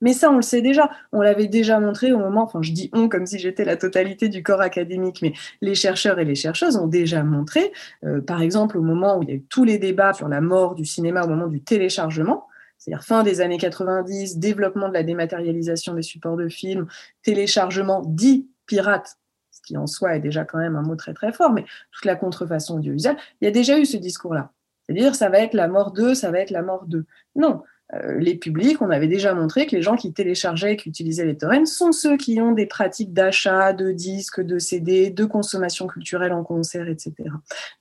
mais 0.00 0.12
ça, 0.12 0.30
on 0.30 0.36
le 0.36 0.42
sait 0.42 0.62
déjà. 0.62 0.90
On 1.10 1.20
l'avait 1.20 1.48
déjà 1.48 1.80
montré 1.80 2.12
au 2.12 2.18
moment, 2.18 2.44
enfin, 2.44 2.62
je 2.62 2.70
dis 2.70 2.88
on 2.92 3.08
comme 3.08 3.26
si 3.26 3.36
j'étais 3.40 3.64
la 3.64 3.76
totalité 3.76 4.28
du 4.28 4.44
corps 4.44 4.60
académique, 4.60 5.18
mais 5.22 5.32
les 5.60 5.74
chercheurs 5.74 6.20
et 6.20 6.24
les 6.24 6.36
chercheuses 6.36 6.76
ont 6.76 6.86
déjà 6.86 7.24
montré, 7.24 7.72
euh, 8.04 8.20
par 8.20 8.40
exemple, 8.40 8.78
au 8.78 8.82
moment 8.82 9.18
où 9.18 9.24
il 9.24 9.28
y 9.28 9.32
a 9.32 9.34
eu 9.34 9.42
tous 9.42 9.64
les 9.64 9.78
débats 9.78 10.12
sur 10.12 10.28
la 10.28 10.40
mort 10.40 10.76
du 10.76 10.84
cinéma, 10.84 11.24
au 11.24 11.28
moment 11.28 11.48
du 11.48 11.62
téléchargement, 11.62 12.46
c'est-à-dire 12.78 13.04
fin 13.04 13.22
des 13.22 13.40
années 13.40 13.58
90, 13.58 14.38
développement 14.38 14.88
de 14.88 14.94
la 14.94 15.02
dématérialisation 15.02 15.94
des 15.94 16.02
supports 16.02 16.36
de 16.36 16.48
films, 16.48 16.86
téléchargement 17.22 18.02
dit 18.06 18.48
pirate, 18.66 19.18
ce 19.50 19.60
qui 19.62 19.76
en 19.76 19.86
soi 19.86 20.16
est 20.16 20.20
déjà 20.20 20.44
quand 20.44 20.58
même 20.58 20.76
un 20.76 20.82
mot 20.82 20.96
très 20.96 21.14
très 21.14 21.32
fort, 21.32 21.52
mais 21.52 21.64
toute 21.90 22.04
la 22.04 22.16
contrefaçon 22.16 22.76
audiovisuelle, 22.76 23.16
il 23.40 23.44
y 23.44 23.48
a 23.48 23.50
déjà 23.50 23.78
eu 23.78 23.84
ce 23.84 23.96
discours-là. 23.96 24.52
C'est-à-dire, 24.84 25.14
ça 25.14 25.28
va 25.28 25.40
être 25.40 25.54
la 25.54 25.68
mort 25.68 25.92
d'eux, 25.92 26.14
ça 26.14 26.30
va 26.30 26.38
être 26.38 26.50
la 26.50 26.62
mort 26.62 26.86
d'eux. 26.86 27.04
Non, 27.36 27.62
euh, 27.94 28.18
les 28.18 28.34
publics, 28.36 28.80
on 28.82 28.90
avait 28.90 29.08
déjà 29.08 29.34
montré 29.34 29.66
que 29.66 29.74
les 29.74 29.82
gens 29.82 29.96
qui 29.96 30.12
téléchargeaient 30.12 30.74
et 30.74 30.76
qui 30.76 30.88
utilisaient 30.88 31.24
les 31.24 31.36
torrents 31.36 31.66
sont 31.66 31.92
ceux 31.92 32.16
qui 32.16 32.40
ont 32.40 32.52
des 32.52 32.66
pratiques 32.66 33.12
d'achat 33.12 33.72
de 33.72 33.92
disques, 33.92 34.40
de 34.40 34.58
CD, 34.58 35.10
de 35.10 35.24
consommation 35.24 35.86
culturelle 35.86 36.32
en 36.32 36.44
concert, 36.44 36.88
etc. 36.88 37.14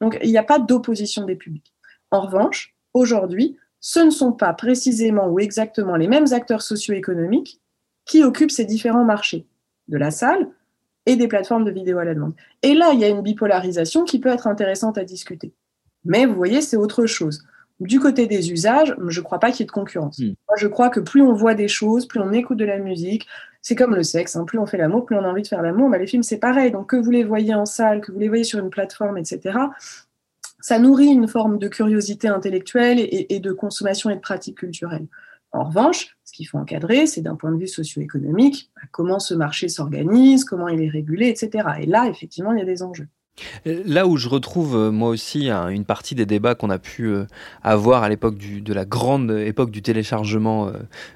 Donc, 0.02 0.18
il 0.22 0.30
n'y 0.30 0.38
a 0.38 0.44
pas 0.44 0.60
d'opposition 0.60 1.26
des 1.26 1.36
publics. 1.36 1.74
En 2.12 2.22
revanche, 2.22 2.76
aujourd'hui, 2.94 3.58
ce 3.90 4.02
ne 4.02 4.10
sont 4.10 4.34
pas 4.34 4.52
précisément 4.52 5.30
ou 5.30 5.40
exactement 5.40 5.96
les 5.96 6.10
mêmes 6.10 6.34
acteurs 6.34 6.62
socio-économiques 6.62 7.62
qui 8.04 8.22
occupent 8.22 8.52
ces 8.52 8.66
différents 8.66 9.06
marchés, 9.06 9.48
de 9.88 9.98
la 9.98 10.12
salle 10.12 10.50
et 11.06 11.16
des 11.16 11.30
plateformes 11.30 11.64
de 11.64 11.72
vidéo 11.72 11.98
à 11.98 12.04
la 12.04 12.14
demande. 12.14 12.34
Et 12.64 12.74
là, 12.74 12.90
il 12.92 13.00
y 13.00 13.06
a 13.06 13.08
une 13.08 13.22
bipolarisation 13.22 14.04
qui 14.04 14.20
peut 14.20 14.28
être 14.28 14.46
intéressante 14.46 14.98
à 14.98 15.06
discuter. 15.06 15.54
Mais 16.04 16.26
vous 16.26 16.36
voyez, 16.36 16.60
c'est 16.60 16.76
autre 16.76 17.06
chose. 17.06 17.46
Du 17.80 18.02
côté 18.02 18.28
des 18.28 18.52
usages, 18.52 18.94
je 19.08 19.22
ne 19.22 19.24
crois 19.24 19.40
pas 19.40 19.52
qu'il 19.52 19.62
y 19.62 19.64
ait 19.64 19.68
de 19.68 19.72
concurrence. 19.72 20.20
Hmm. 20.20 20.34
Moi, 20.50 20.58
je 20.58 20.68
crois 20.68 20.90
que 20.90 21.00
plus 21.00 21.22
on 21.22 21.32
voit 21.32 21.54
des 21.54 21.70
choses, 21.70 22.10
plus 22.10 22.20
on 22.20 22.34
écoute 22.34 22.58
de 22.58 22.66
la 22.66 22.80
musique, 22.80 23.26
c'est 23.62 23.76
comme 23.76 23.96
le 23.96 24.04
sexe, 24.04 24.36
hein. 24.36 24.44
plus 24.44 24.60
on 24.60 24.66
fait 24.66 24.78
l'amour, 24.78 25.06
plus 25.06 25.16
on 25.16 25.24
a 25.24 25.30
envie 25.30 25.44
de 25.44 25.48
faire 25.48 25.62
l'amour. 25.62 25.88
Mais 25.88 26.00
les 26.00 26.08
films, 26.08 26.24
c'est 26.24 26.40
pareil. 26.40 26.72
Donc, 26.72 26.90
que 26.90 26.98
vous 26.98 27.12
les 27.12 27.24
voyez 27.24 27.56
en 27.56 27.66
salle, 27.66 28.02
que 28.02 28.12
vous 28.12 28.20
les 28.20 28.28
voyez 28.28 28.44
sur 28.44 28.60
une 28.60 28.70
plateforme, 28.70 29.18
etc., 29.18 29.58
ça 30.60 30.80
nourrit 30.80 31.08
une 31.08 31.28
forme 31.28 31.60
de 31.60 31.68
curiosité 31.68 32.28
intellectuelle 32.28 33.00
et, 33.00 33.40
de 33.40 33.52
consommation 33.52 34.10
et 34.10 34.16
de 34.16 34.22
pratique 34.22 34.58
culturelle. 34.58 35.08
En 35.52 35.64
revanche, 35.64 36.18
ce 36.26 36.34
qu'il 36.34 36.48
faut 36.48 36.58
encadrer, 36.58 37.08
c'est 37.08 37.22
d'un 37.22 37.36
point 37.36 37.52
de 37.52 37.58
vue 37.58 37.68
socio-économique, 37.68 38.70
bah, 38.76 38.82
comment 38.92 39.20
ce 39.20 39.34
marché 39.34 39.70
s'organise, 39.70 40.44
comment 40.44 40.68
il 40.68 40.82
est 40.82 40.90
régulé, 40.90 41.30
etc. 41.30 41.68
Et 41.80 41.86
là, 41.86 42.08
effectivement, 42.08 42.52
il 42.52 42.60
y 42.60 42.62
a 42.62 42.66
des 42.66 42.84
enjeux. 42.84 43.08
Là 43.66 44.08
où 44.08 44.18
je 44.18 44.30
retrouve 44.30 44.76
euh, 44.76 44.92
moi 44.92 45.10
aussi 45.10 45.50
une 45.50 45.86
partie 45.86 46.16
des 46.16 46.26
débats 46.26 46.56
qu'on 46.56 46.70
a 46.70 46.80
pu 46.80 47.06
euh, 47.06 47.26
avoir 47.64 48.04
à 48.04 48.10
l'époque 48.10 48.38
de 48.38 48.74
la 48.74 48.86
grande 48.86 49.32
époque 49.32 49.72
du 49.72 49.82
téléchargement 49.82 50.68
euh, 50.68 50.74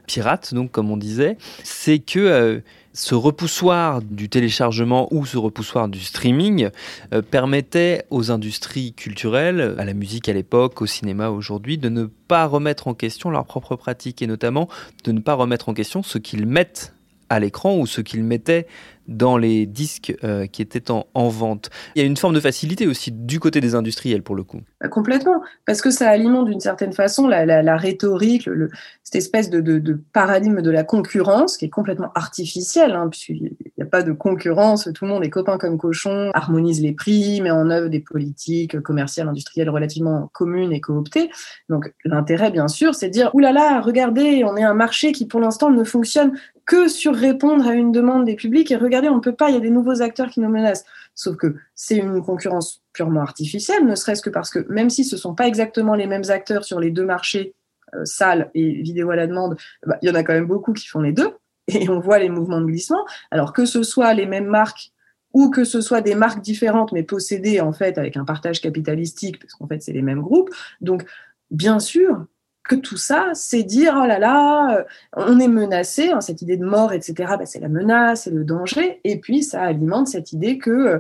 pirate, 0.07 0.53
donc 0.53 0.71
comme 0.71 0.91
on 0.91 0.97
disait, 0.97 1.37
c'est 1.63 1.99
que 1.99 2.61
ce 2.93 3.15
repoussoir 3.15 4.01
du 4.01 4.27
téléchargement 4.27 5.07
ou 5.11 5.25
ce 5.25 5.37
repoussoir 5.37 5.87
du 5.87 5.99
streaming 5.99 6.69
permettait 7.29 8.05
aux 8.09 8.31
industries 8.31 8.93
culturelles, 8.93 9.75
à 9.77 9.85
la 9.85 9.93
musique 9.93 10.27
à 10.27 10.33
l'époque, 10.33 10.81
au 10.81 10.85
cinéma 10.85 11.29
aujourd'hui, 11.29 11.77
de 11.77 11.87
ne 11.87 12.05
pas 12.05 12.45
remettre 12.45 12.89
en 12.89 12.93
question 12.93 13.29
leurs 13.29 13.45
propres 13.45 13.77
pratiques 13.77 14.21
et 14.21 14.27
notamment 14.27 14.67
de 15.05 15.13
ne 15.13 15.21
pas 15.21 15.35
remettre 15.35 15.69
en 15.69 15.73
question 15.73 16.03
ce 16.03 16.17
qu'ils 16.17 16.45
mettent 16.45 16.93
à 17.29 17.39
l'écran 17.39 17.77
ou 17.77 17.87
ce 17.87 18.01
qu'ils 18.01 18.25
mettaient 18.25 18.67
dans 19.11 19.37
les 19.37 19.65
disques 19.65 20.15
euh, 20.23 20.47
qui 20.47 20.61
étaient 20.61 20.91
en, 20.91 21.29
vente. 21.29 21.69
Il 21.95 22.01
y 22.01 22.03
a 22.03 22.07
une 22.07 22.17
forme 22.17 22.33
de 22.33 22.39
facilité 22.39 22.87
aussi 22.87 23.11
du 23.11 23.39
côté 23.39 23.61
des 23.61 23.75
industriels 23.75 24.23
pour 24.23 24.35
le 24.35 24.43
coup. 24.43 24.61
Bah, 24.79 24.87
complètement, 24.87 25.41
parce 25.65 25.81
que 25.81 25.91
ça 25.91 26.09
alimente 26.09 26.47
d'une 26.47 26.59
certaine 26.59 26.93
façon 26.93 27.27
la, 27.27 27.77
rhétorique, 27.77 28.45
le, 28.45 28.69
cette 29.03 29.15
espèce 29.15 29.49
de, 29.49 30.01
paradigme 30.13 30.61
de 30.61 30.71
la 30.71 30.83
concurrence 30.83 31.57
qui 31.57 31.65
est 31.65 31.69
complètement 31.69 32.11
artificiel, 32.15 32.91
hein, 32.91 33.09
pas 33.91 34.01
de 34.01 34.11
concurrence, 34.11 34.89
tout 34.95 35.05
le 35.05 35.11
monde 35.11 35.23
est 35.23 35.29
copain 35.29 35.57
comme 35.57 35.77
cochon, 35.77 36.31
harmonise 36.33 36.81
les 36.81 36.93
prix, 36.93 37.41
met 37.41 37.51
en 37.51 37.69
œuvre 37.69 37.89
des 37.89 37.99
politiques 37.99 38.79
commerciales, 38.81 39.27
industrielles 39.27 39.69
relativement 39.69 40.29
communes 40.33 40.71
et 40.71 40.81
cooptées. 40.81 41.29
Donc 41.69 41.93
l'intérêt, 42.05 42.49
bien 42.49 42.67
sûr, 42.67 42.95
c'est 42.95 43.09
de 43.09 43.13
dire, 43.13 43.35
oulala, 43.35 43.59
là 43.59 43.71
là, 43.71 43.81
regardez, 43.81 44.43
on 44.43 44.57
est 44.57 44.63
un 44.63 44.73
marché 44.73 45.11
qui 45.11 45.27
pour 45.27 45.39
l'instant 45.39 45.69
ne 45.69 45.83
fonctionne 45.83 46.37
que 46.65 46.87
sur 46.87 47.13
répondre 47.13 47.67
à 47.67 47.73
une 47.73 47.91
demande 47.91 48.25
des 48.25 48.35
publics 48.35 48.71
et 48.71 48.77
regardez, 48.77 49.09
on 49.09 49.15
ne 49.15 49.21
peut 49.21 49.35
pas, 49.35 49.49
il 49.49 49.55
y 49.55 49.57
a 49.57 49.61
des 49.61 49.69
nouveaux 49.69 50.01
acteurs 50.01 50.29
qui 50.29 50.39
nous 50.39 50.49
menacent. 50.49 50.85
Sauf 51.13 51.35
que 51.35 51.55
c'est 51.75 51.97
une 51.97 52.23
concurrence 52.23 52.81
purement 52.93 53.21
artificielle, 53.21 53.85
ne 53.85 53.95
serait-ce 53.95 54.21
que 54.21 54.29
parce 54.29 54.49
que 54.49 54.65
même 54.71 54.89
si 54.89 55.03
ce 55.03 55.15
ne 55.15 55.19
sont 55.19 55.35
pas 55.35 55.47
exactement 55.47 55.95
les 55.95 56.07
mêmes 56.07 56.29
acteurs 56.29 56.63
sur 56.63 56.79
les 56.79 56.89
deux 56.89 57.05
marchés, 57.05 57.53
euh, 57.93 58.43
et 58.53 58.81
vidéo 58.81 59.11
à 59.11 59.15
la 59.17 59.27
demande, 59.27 59.57
bah, 59.85 59.97
il 60.01 60.07
y 60.07 60.11
en 60.11 60.15
a 60.15 60.23
quand 60.23 60.33
même 60.33 60.45
beaucoup 60.45 60.71
qui 60.71 60.87
font 60.87 61.01
les 61.01 61.11
deux 61.11 61.35
et 61.81 61.89
on 61.89 61.99
voit 61.99 62.19
les 62.19 62.29
mouvements 62.29 62.61
de 62.61 62.65
glissement. 62.65 63.05
Alors 63.31 63.53
que 63.53 63.65
ce 63.65 63.83
soit 63.83 64.13
les 64.13 64.25
mêmes 64.25 64.47
marques 64.47 64.91
ou 65.33 65.49
que 65.49 65.63
ce 65.63 65.79
soit 65.79 66.01
des 66.01 66.15
marques 66.15 66.41
différentes 66.41 66.91
mais 66.91 67.03
possédées 67.03 67.61
en 67.61 67.71
fait 67.71 67.97
avec 67.97 68.17
un 68.17 68.25
partage 68.25 68.59
capitalistique, 68.59 69.39
parce 69.39 69.53
qu'en 69.53 69.67
fait 69.67 69.81
c'est 69.81 69.93
les 69.93 70.01
mêmes 70.01 70.21
groupes. 70.21 70.49
Donc 70.81 71.05
bien 71.49 71.79
sûr, 71.79 72.25
que 72.63 72.75
tout 72.75 72.97
ça, 72.97 73.31
c'est 73.33 73.63
dire 73.63 73.99
oh 74.01 74.05
là 74.05 74.19
là, 74.19 74.77
euh, 74.77 74.83
on 75.13 75.39
est 75.39 75.47
menacé, 75.47 76.11
hein, 76.11 76.21
cette 76.21 76.41
idée 76.41 76.57
de 76.57 76.65
mort, 76.65 76.93
etc. 76.93 77.33
Bah, 77.37 77.45
c'est 77.45 77.59
la 77.59 77.69
menace, 77.69 78.23
c'est 78.23 78.31
le 78.31 78.43
danger, 78.43 79.01
et 79.03 79.19
puis 79.19 79.43
ça 79.43 79.63
alimente 79.63 80.07
cette 80.07 80.31
idée 80.31 80.57
que 80.57 80.69
euh, 80.69 80.99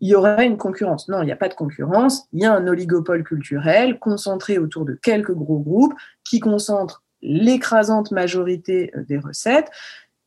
y 0.00 0.14
aurait 0.14 0.46
une 0.46 0.56
concurrence. 0.56 1.08
Non, 1.08 1.22
il 1.22 1.26
n'y 1.26 1.32
a 1.32 1.36
pas 1.36 1.48
de 1.48 1.54
concurrence. 1.54 2.26
Il 2.32 2.40
y 2.40 2.46
a 2.46 2.52
un 2.52 2.66
oligopole 2.66 3.24
culturel 3.24 3.98
concentré 3.98 4.58
autour 4.58 4.84
de 4.84 4.94
quelques 4.94 5.34
gros 5.34 5.58
groupes 5.58 5.94
qui 6.24 6.40
concentrent 6.40 7.02
l'écrasante 7.20 8.10
majorité 8.10 8.90
euh, 8.96 9.04
des 9.04 9.18
recettes 9.18 9.70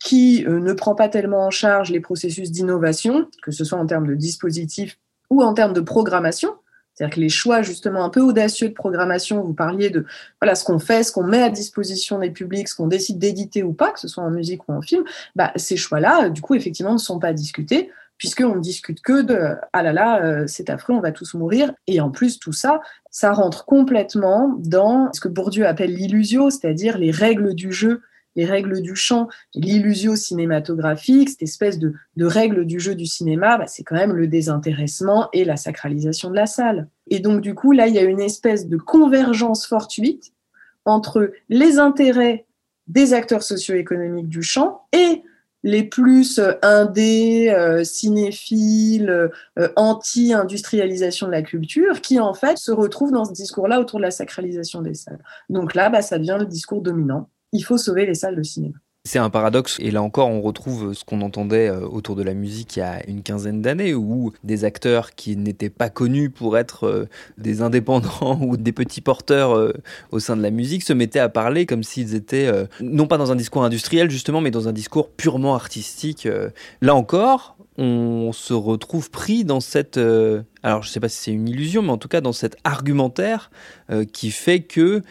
qui 0.06 0.46
ne 0.48 0.72
prend 0.74 0.94
pas 0.94 1.10
tellement 1.10 1.48
en 1.48 1.50
charge 1.50 1.90
les 1.90 2.00
processus 2.00 2.52
d'innovation, 2.52 3.28
que 3.42 3.50
ce 3.50 3.66
soit 3.66 3.80
en 3.80 3.88
termes 3.88 4.06
de 4.06 4.14
dispositifs 4.14 5.00
ou 5.32 5.42
en 5.42 5.56
termes 5.56 5.74
de 5.74 5.82
programmation. 5.82 6.54
C'est-à-dire 6.94 7.16
que 7.16 7.20
les 7.20 7.30
choix 7.30 7.64
justement 7.64 8.06
un 8.06 8.10
peu 8.10 8.22
audacieux 8.22 8.70
de 8.70 8.74
programmation, 8.76 9.42
vous 9.42 9.56
parliez 9.56 9.90
de 9.90 10.06
voilà 10.40 10.54
ce 10.54 10.64
qu'on 10.64 10.78
fait, 10.78 11.04
ce 11.04 11.12
qu'on 11.12 11.24
met 11.24 11.42
à 11.42 11.50
disposition 11.50 12.20
des 12.20 12.30
publics, 12.30 12.68
ce 12.68 12.76
qu'on 12.76 12.88
décide 12.88 13.18
d'éditer 13.18 13.64
ou 13.64 13.74
pas, 13.74 13.92
que 13.92 14.00
ce 14.00 14.08
soit 14.08 14.24
en 14.24 14.30
musique 14.30 14.70
ou 14.70 14.74
en 14.74 14.82
film, 14.82 15.04
bah, 15.36 15.52
ces 15.56 15.76
choix-là, 15.76 16.30
du 16.30 16.40
coup, 16.40 16.54
effectivement, 16.54 16.94
ne 16.94 17.00
sont 17.00 17.20
pas 17.20 17.34
discutés 17.34 17.90
puisqu'on 18.20 18.56
ne 18.56 18.62
discute 18.62 19.02
que 19.02 19.24
de 19.24 19.56
ah 19.74 19.84
là 19.84 19.92
là, 19.92 20.24
euh, 20.24 20.46
c'est 20.48 20.70
affreux, 20.70 20.94
on 20.94 21.02
va 21.02 21.12
tous 21.12 21.34
mourir. 21.34 21.74
Et 21.88 22.00
en 22.00 22.12
plus, 22.12 22.40
tout 22.40 22.54
ça, 22.54 22.80
ça 23.10 23.34
rentre 23.34 23.66
complètement 23.66 24.56
dans 24.60 25.10
ce 25.14 25.20
que 25.20 25.28
Bourdieu 25.28 25.66
appelle 25.66 25.94
l'illusio, 25.94 26.52
c'est-à-dire 26.52 27.00
les 27.00 27.12
règles 27.12 27.56
du 27.56 27.74
jeu 27.74 28.04
les 28.36 28.46
règles 28.46 28.82
du 28.82 28.96
chant, 28.96 29.28
l'illusio 29.54 30.16
cinématographique, 30.16 31.30
cette 31.30 31.42
espèce 31.44 31.80
de, 31.80 31.94
de 32.16 32.26
règle 32.26 32.66
du 32.66 32.80
jeu 32.80 32.96
du 32.96 33.06
cinéma, 33.06 33.58
bah, 33.58 33.68
c'est 33.68 33.84
quand 33.84 33.96
même 33.96 34.14
le 34.14 34.28
désintéressement 34.28 35.30
et 35.34 35.46
la 35.46 35.58
sacralisation 35.58 36.30
de 36.30 36.36
la 36.36 36.46
salle. 36.46 36.88
Et 37.08 37.20
donc, 37.20 37.42
du 37.42 37.56
coup, 37.56 37.72
là, 37.72 37.88
il 37.88 37.94
y 37.94 38.00
a 38.00 38.04
une 38.04 38.22
espèce 38.22 38.68
de 38.68 38.78
convergence 38.78 39.66
fortuite 39.66 40.34
entre 40.86 41.32
les 41.50 41.80
intérêts 41.80 42.46
des 42.88 43.14
acteurs 43.14 43.44
socio-économiques 43.44 44.30
du 44.30 44.44
chant 44.44 44.82
et 44.92 45.24
les 45.64 45.84
plus 45.84 46.38
euh, 46.38 46.54
indés, 46.62 47.50
euh, 47.50 47.84
cinéphiles, 47.84 49.32
euh, 49.58 49.68
anti-industrialisation 49.76 51.26
de 51.26 51.32
la 51.32 51.42
culture, 51.42 52.02
qui 52.02 52.20
en 52.20 52.36
fait 52.36 52.60
se 52.60 52.72
retrouvent 52.72 53.12
dans 53.12 53.26
ce 53.26 53.34
discours-là 53.34 53.82
autour 53.82 53.98
de 53.98 54.04
la 54.04 54.12
sacralisation 54.12 54.84
des 54.84 54.94
salles. 54.94 55.24
Donc 55.50 55.74
là, 55.74 55.90
bah, 55.90 56.04
ça 56.04 56.20
devient 56.20 56.38
le 56.40 56.46
discours 56.46 56.84
dominant 56.84 57.30
il 57.56 57.62
faut 57.62 57.78
sauver 57.78 58.06
les 58.06 58.16
salles 58.16 58.36
de 58.36 58.44
cinéma. 58.44 58.76
C'est 59.08 59.20
un 59.20 59.30
paradoxe, 59.30 59.78
et 59.80 59.92
là 59.92 60.02
encore, 60.02 60.30
on 60.30 60.42
retrouve 60.42 60.96
ce 60.96 61.06
qu'on 61.06 61.22
entendait 61.22 61.68
euh, 61.68 61.82
autour 61.82 62.16
de 62.16 62.24
la 62.24 62.34
musique 62.34 62.76
il 62.76 62.80
y 62.80 62.82
a 62.82 63.08
une 63.08 63.22
quinzaine 63.22 63.62
d'années, 63.62 63.94
où 63.94 64.34
des 64.44 64.66
acteurs 64.66 65.14
qui 65.14 65.38
n'étaient 65.38 65.70
pas 65.70 65.92
connus 65.92 66.32
pour 66.32 66.58
être 66.58 66.88
euh, 66.88 67.08
des 67.38 67.62
indépendants 67.62 68.40
ou 68.42 68.58
des 68.58 68.72
petits 68.72 69.02
porteurs 69.02 69.56
euh, 69.56 69.74
au 70.12 70.18
sein 70.18 70.36
de 70.36 70.42
la 70.42 70.50
musique 70.50 70.82
se 70.82 70.92
mettaient 70.92 71.20
à 71.20 71.30
parler 71.30 71.68
comme 71.68 71.84
s'ils 71.84 72.16
étaient, 72.16 72.52
non 72.82 73.06
pas 73.06 73.20
dans 73.20 73.32
un 73.32 73.36
discours 73.36 73.64
industriel 73.64 74.10
justement, 74.10 74.42
mais 74.42 74.50
dans 74.50 74.68
un 74.68 74.74
discours 74.74 75.12
purement 75.12 75.54
artistique. 75.54 76.28
Là 76.82 76.96
encore, 76.96 77.58
on 77.78 78.32
se 78.34 78.54
retrouve 78.56 79.12
pris 79.12 79.46
dans 79.46 79.60
cette... 79.60 79.98
alors 79.98 80.82
je 80.82 80.90
ne 80.90 80.92
sais 80.92 81.00
pas 81.00 81.10
si 81.10 81.18
c'est 81.22 81.32
une 81.32 81.48
illusion, 81.48 81.84
mais 81.84 81.92
en 81.92 81.98
tout 81.98 82.08
cas 82.08 82.22
dans 82.22 82.34
cet 82.34 82.58
argumentaire 82.64 83.52
qui 84.12 84.32
fait 84.32 84.62
que 84.62 85.04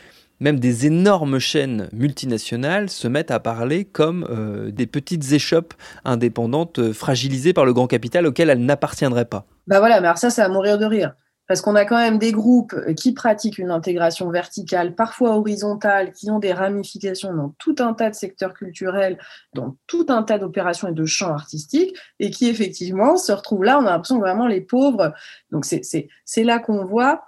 même 0.44 0.60
des 0.60 0.86
énormes 0.86 1.38
chaînes 1.38 1.88
multinationales 1.92 2.90
se 2.90 3.08
mettent 3.08 3.30
à 3.30 3.40
parler 3.40 3.86
comme 3.86 4.26
euh, 4.28 4.70
des 4.70 4.86
petites 4.86 5.32
échoppes 5.32 5.72
indépendantes 6.04 6.78
euh, 6.78 6.92
fragilisées 6.92 7.54
par 7.54 7.64
le 7.64 7.72
grand 7.72 7.86
capital 7.86 8.26
auquel 8.26 8.50
elles 8.50 8.64
n'appartiendraient 8.64 9.24
pas. 9.24 9.46
Bah 9.66 9.78
voilà, 9.78 10.02
mais 10.02 10.06
alors 10.06 10.18
ça, 10.18 10.28
ça 10.28 10.42
va 10.46 10.50
mourir 10.50 10.76
de 10.76 10.84
rire. 10.84 11.14
Parce 11.48 11.62
qu'on 11.62 11.74
a 11.74 11.86
quand 11.86 11.96
même 11.96 12.18
des 12.18 12.32
groupes 12.32 12.74
qui 12.94 13.12
pratiquent 13.12 13.58
une 13.58 13.70
intégration 13.70 14.30
verticale, 14.30 14.94
parfois 14.94 15.36
horizontale, 15.36 16.12
qui 16.12 16.30
ont 16.30 16.38
des 16.38 16.52
ramifications 16.52 17.34
dans 17.34 17.54
tout 17.58 17.76
un 17.80 17.94
tas 17.94 18.10
de 18.10 18.14
secteurs 18.14 18.54
culturels, 18.54 19.18
dans 19.54 19.76
tout 19.86 20.06
un 20.08 20.22
tas 20.22 20.38
d'opérations 20.38 20.88
et 20.88 20.92
de 20.92 21.04
champs 21.04 21.32
artistiques, 21.32 21.94
et 22.18 22.30
qui 22.30 22.48
effectivement 22.48 23.16
se 23.16 23.32
retrouvent 23.32 23.64
là, 23.64 23.78
on 23.78 23.86
a 23.86 23.90
l'impression 23.90 24.18
vraiment 24.18 24.46
les 24.46 24.62
pauvres. 24.62 25.12
Donc 25.50 25.66
c'est 25.66 26.44
là 26.44 26.58
qu'on 26.58 26.84
voit 26.84 27.24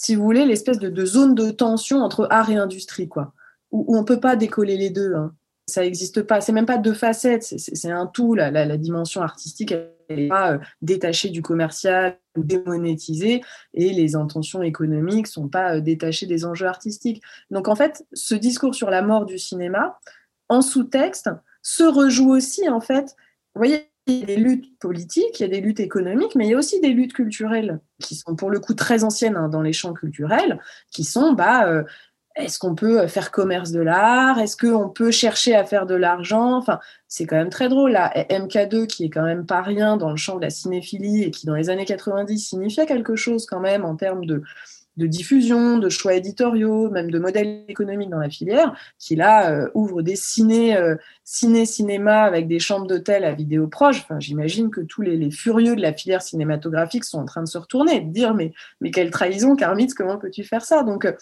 si 0.00 0.14
vous 0.14 0.24
voulez, 0.24 0.46
l'espèce 0.46 0.78
de, 0.78 1.04
zone 1.04 1.34
de 1.34 1.50
tension 1.50 1.98
entre 1.98 2.26
art 2.30 2.48
et 2.48 2.56
industrie, 2.56 3.06
quoi, 3.06 3.34
où, 3.70 3.84
on 3.94 4.00
ne 4.00 4.06
peut 4.06 4.18
pas 4.18 4.34
décoller 4.34 4.78
les 4.78 4.88
deux. 4.88 5.14
Hein. 5.14 5.34
Ça 5.66 5.82
n'existe 5.82 6.22
pas. 6.22 6.40
C'est 6.40 6.52
même 6.52 6.64
pas 6.64 6.78
deux 6.78 6.94
facettes, 6.94 7.42
c'est 7.42 7.90
un 7.90 8.06
tout. 8.06 8.34
La, 8.34 8.78
dimension 8.78 9.20
artistique, 9.20 9.74
n'est 10.08 10.26
pas 10.26 10.54
euh, 10.54 10.58
détachée 10.80 11.28
du 11.28 11.42
commercial 11.42 12.18
ou 12.34 12.42
démonétisée, 12.42 13.42
et 13.74 13.92
les 13.92 14.16
intentions 14.16 14.62
économiques 14.62 15.26
ne 15.26 15.32
sont 15.32 15.48
pas 15.48 15.76
euh, 15.76 15.80
détachées 15.82 16.26
des 16.26 16.46
enjeux 16.46 16.66
artistiques. 16.66 17.22
Donc 17.50 17.68
en 17.68 17.76
fait, 17.76 18.06
ce 18.14 18.34
discours 18.34 18.74
sur 18.74 18.88
la 18.88 19.02
mort 19.02 19.26
du 19.26 19.38
cinéma, 19.38 19.98
en 20.48 20.62
sous-texte, 20.62 21.28
se 21.62 21.82
rejoue 21.82 22.30
aussi, 22.30 22.70
en 22.70 22.80
fait, 22.80 23.14
vous 23.54 23.60
voyez, 23.60 23.89
il 24.06 24.20
y 24.20 24.22
a 24.22 24.26
des 24.26 24.36
luttes 24.36 24.78
politiques, 24.78 25.38
il 25.38 25.42
y 25.42 25.46
a 25.46 25.48
des 25.48 25.60
luttes 25.60 25.80
économiques, 25.80 26.34
mais 26.34 26.46
il 26.46 26.50
y 26.50 26.54
a 26.54 26.58
aussi 26.58 26.80
des 26.80 26.88
luttes 26.88 27.12
culturelles 27.12 27.80
qui 28.02 28.14
sont 28.14 28.34
pour 28.34 28.50
le 28.50 28.58
coup 28.58 28.74
très 28.74 29.04
anciennes 29.04 29.36
hein, 29.36 29.48
dans 29.48 29.62
les 29.62 29.72
champs 29.72 29.92
culturels, 29.92 30.58
qui 30.90 31.04
sont 31.04 31.32
bah, 31.32 31.68
euh, 31.68 31.84
est-ce 32.36 32.58
qu'on 32.58 32.74
peut 32.74 33.06
faire 33.06 33.30
commerce 33.30 33.72
de 33.72 33.80
l'art? 33.80 34.38
Est-ce 34.38 34.56
qu'on 34.56 34.88
peut 34.88 35.10
chercher 35.10 35.54
à 35.54 35.64
faire 35.64 35.86
de 35.86 35.94
l'argent? 35.94 36.56
Enfin, 36.56 36.78
c'est 37.08 37.26
quand 37.26 37.36
même 37.36 37.50
très 37.50 37.68
drôle. 37.68 37.92
Là, 37.92 38.12
MK2, 38.30 38.86
qui 38.86 39.04
est 39.04 39.10
quand 39.10 39.24
même 39.24 39.46
pas 39.46 39.62
rien 39.62 39.96
dans 39.96 40.10
le 40.10 40.16
champ 40.16 40.36
de 40.36 40.42
la 40.42 40.50
cinéphilie 40.50 41.24
et 41.24 41.30
qui, 41.30 41.46
dans 41.46 41.54
les 41.54 41.70
années 41.70 41.84
90, 41.84 42.38
signifiait 42.38 42.86
quelque 42.86 43.16
chose 43.16 43.46
quand 43.46 43.60
même 43.60 43.84
en 43.84 43.96
termes 43.96 44.24
de, 44.26 44.42
de 44.96 45.06
diffusion, 45.06 45.78
de 45.78 45.88
choix 45.88 46.14
éditoriaux, 46.14 46.90
même 46.90 47.10
de 47.10 47.18
modèles 47.18 47.64
économiques 47.68 48.10
dans 48.10 48.18
la 48.18 48.28
filière, 48.28 48.74
qui 48.98 49.16
là 49.16 49.50
euh, 49.50 49.70
ouvre 49.74 50.02
des 50.02 50.16
ciné, 50.16 50.76
euh, 50.76 50.96
ciné, 51.24 51.64
cinéma 51.64 52.22
avec 52.22 52.48
des 52.48 52.58
chambres 52.58 52.86
d'hôtel 52.86 53.24
à 53.24 53.32
vidéo 53.32 53.68
proche. 53.68 54.00
Enfin, 54.00 54.20
j'imagine 54.20 54.70
que 54.70 54.80
tous 54.80 55.02
les, 55.02 55.30
furieux 55.30 55.76
de 55.76 55.80
la 55.80 55.92
filière 55.92 56.22
cinématographique 56.22 57.04
sont 57.04 57.20
en 57.20 57.24
train 57.24 57.42
de 57.42 57.48
se 57.48 57.58
retourner, 57.58 58.00
de 58.00 58.12
dire 58.12 58.34
mais, 58.34 58.52
mais 58.80 58.90
quelle 58.90 59.10
trahison, 59.10 59.56
Carmitz, 59.56 59.94
comment 59.94 60.18
peux-tu 60.18 60.44
faire 60.44 60.62
ça? 60.62 60.82
Donc, 60.82 61.04
euh, 61.04 61.12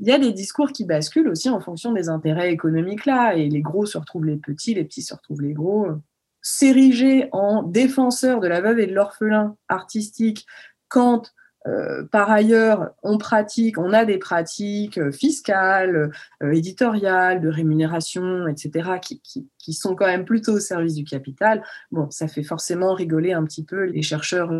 il 0.00 0.08
y 0.08 0.12
a 0.12 0.18
des 0.18 0.32
discours 0.32 0.72
qui 0.72 0.84
basculent 0.84 1.28
aussi 1.28 1.48
en 1.48 1.60
fonction 1.60 1.92
des 1.92 2.08
intérêts 2.08 2.52
économiques 2.52 3.06
là, 3.06 3.34
et 3.34 3.48
les 3.48 3.62
gros 3.62 3.86
se 3.86 3.96
retrouvent 3.96 4.26
les 4.26 4.36
petits, 4.36 4.74
les 4.74 4.84
petits 4.84 5.02
se 5.02 5.14
retrouvent 5.14 5.42
les 5.42 5.52
gros. 5.52 5.86
S'ériger 6.42 7.28
en 7.32 7.62
défenseur 7.62 8.40
de 8.40 8.48
la 8.48 8.60
veuve 8.60 8.80
et 8.80 8.86
de 8.86 8.92
l'orphelin 8.92 9.56
artistique 9.68 10.46
quand 10.88 11.32
euh, 11.66 12.04
par 12.04 12.30
ailleurs, 12.30 12.90
on 13.02 13.16
pratique, 13.16 13.78
on 13.78 13.92
a 13.92 14.04
des 14.04 14.18
pratiques 14.18 14.98
euh, 14.98 15.10
fiscales, 15.10 16.10
euh, 16.42 16.52
éditoriales, 16.52 17.40
de 17.40 17.48
rémunération, 17.48 18.46
etc., 18.48 18.98
qui, 19.00 19.22
qui, 19.58 19.72
sont 19.72 19.94
quand 19.94 20.06
même 20.06 20.26
plutôt 20.26 20.52
au 20.52 20.60
service 20.60 20.94
du 20.94 21.04
capital. 21.04 21.62
Bon, 21.90 22.10
ça 22.10 22.28
fait 22.28 22.42
forcément 22.42 22.92
rigoler 22.94 23.32
un 23.32 23.44
petit 23.44 23.64
peu 23.64 23.84
les 23.84 24.02
chercheurs 24.02 24.52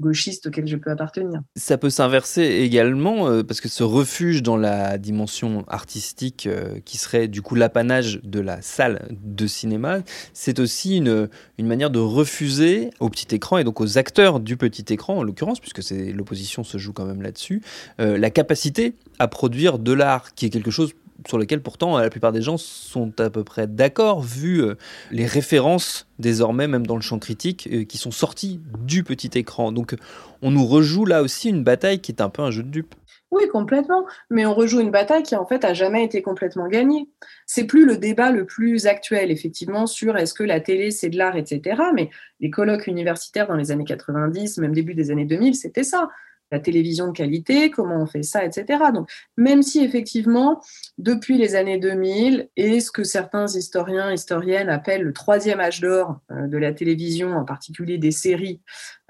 gauchiste 0.00 0.46
auquel 0.46 0.66
je 0.66 0.76
peux 0.76 0.90
appartenir. 0.90 1.42
Ça 1.56 1.78
peut 1.78 1.90
s'inverser 1.90 2.42
également, 2.42 3.28
euh, 3.28 3.42
parce 3.42 3.60
que 3.60 3.68
ce 3.68 3.82
refuge 3.82 4.42
dans 4.42 4.56
la 4.56 4.98
dimension 4.98 5.64
artistique, 5.68 6.46
euh, 6.46 6.80
qui 6.84 6.98
serait 6.98 7.28
du 7.28 7.42
coup 7.42 7.54
l'apanage 7.54 8.20
de 8.22 8.40
la 8.40 8.62
salle 8.62 9.08
de 9.22 9.46
cinéma, 9.46 9.98
c'est 10.32 10.58
aussi 10.58 10.96
une, 10.96 11.28
une 11.58 11.66
manière 11.66 11.90
de 11.90 11.98
refuser 11.98 12.90
au 13.00 13.08
petit 13.08 13.34
écran, 13.34 13.58
et 13.58 13.64
donc 13.64 13.80
aux 13.80 13.98
acteurs 13.98 14.40
du 14.40 14.56
petit 14.56 14.92
écran, 14.92 15.18
en 15.18 15.22
l'occurrence, 15.22 15.60
puisque 15.60 15.82
l'opposition 15.90 16.64
se 16.64 16.78
joue 16.78 16.92
quand 16.92 17.04
même 17.04 17.22
là-dessus, 17.22 17.62
euh, 18.00 18.18
la 18.18 18.30
capacité 18.30 18.94
à 19.18 19.28
produire 19.28 19.78
de 19.78 19.92
l'art, 19.92 20.34
qui 20.34 20.46
est 20.46 20.50
quelque 20.50 20.70
chose 20.70 20.94
sur 21.26 21.38
lequel 21.38 21.62
pourtant 21.62 21.98
la 21.98 22.10
plupart 22.10 22.32
des 22.32 22.42
gens 22.42 22.56
sont 22.56 23.12
à 23.20 23.30
peu 23.30 23.44
près 23.44 23.66
d'accord, 23.66 24.20
vu 24.20 24.62
euh, 24.62 24.74
les 25.10 25.26
références 25.26 26.06
désormais, 26.18 26.68
même 26.68 26.86
dans 26.86 26.96
le 26.96 27.02
champ 27.02 27.18
critique, 27.18 27.68
euh, 27.72 27.84
qui 27.84 27.98
sont 27.98 28.10
sorties 28.10 28.60
du 28.84 29.04
petit 29.04 29.30
écran. 29.38 29.72
Donc 29.72 29.94
on 30.42 30.50
nous 30.50 30.66
rejoue 30.66 31.04
là 31.04 31.22
aussi 31.22 31.48
une 31.48 31.64
bataille 31.64 32.00
qui 32.00 32.12
est 32.12 32.20
un 32.20 32.30
peu 32.30 32.42
un 32.42 32.50
jeu 32.50 32.62
de 32.62 32.68
dupes. 32.68 32.94
Oui, 33.30 33.46
complètement. 33.46 34.06
Mais 34.28 34.44
on 34.44 34.54
rejoue 34.54 34.80
une 34.80 34.90
bataille 34.90 35.22
qui 35.22 35.36
en 35.36 35.46
fait 35.46 35.64
a 35.64 35.72
jamais 35.72 36.04
été 36.04 36.20
complètement 36.20 36.66
gagnée. 36.66 37.08
C'est 37.46 37.64
plus 37.64 37.86
le 37.86 37.96
débat 37.96 38.32
le 38.32 38.44
plus 38.44 38.86
actuel, 38.86 39.30
effectivement, 39.30 39.86
sur 39.86 40.16
est-ce 40.16 40.34
que 40.34 40.42
la 40.42 40.60
télé 40.60 40.90
c'est 40.90 41.10
de 41.10 41.16
l'art, 41.16 41.36
etc. 41.36 41.80
Mais 41.94 42.10
les 42.40 42.50
colloques 42.50 42.88
universitaires 42.88 43.46
dans 43.46 43.54
les 43.54 43.70
années 43.70 43.84
90, 43.84 44.58
même 44.58 44.72
début 44.72 44.94
des 44.94 45.12
années 45.12 45.26
2000, 45.26 45.54
c'était 45.54 45.84
ça 45.84 46.08
la 46.50 46.60
télévision 46.60 47.08
de 47.08 47.12
qualité, 47.12 47.70
comment 47.70 47.96
on 47.96 48.06
fait 48.06 48.22
ça, 48.22 48.44
etc. 48.44 48.84
Donc, 48.92 49.10
même 49.36 49.62
si 49.62 49.84
effectivement, 49.84 50.60
depuis 50.98 51.38
les 51.38 51.54
années 51.54 51.78
2000, 51.78 52.48
et 52.56 52.80
ce 52.80 52.90
que 52.90 53.04
certains 53.04 53.46
historiens, 53.46 54.12
historiennes 54.12 54.68
appellent 54.68 55.02
le 55.02 55.12
troisième 55.12 55.60
âge 55.60 55.80
d'or 55.80 56.20
euh, 56.30 56.46
de 56.46 56.58
la 56.58 56.72
télévision, 56.72 57.32
en 57.32 57.44
particulier 57.44 57.98
des 57.98 58.10
séries, 58.10 58.60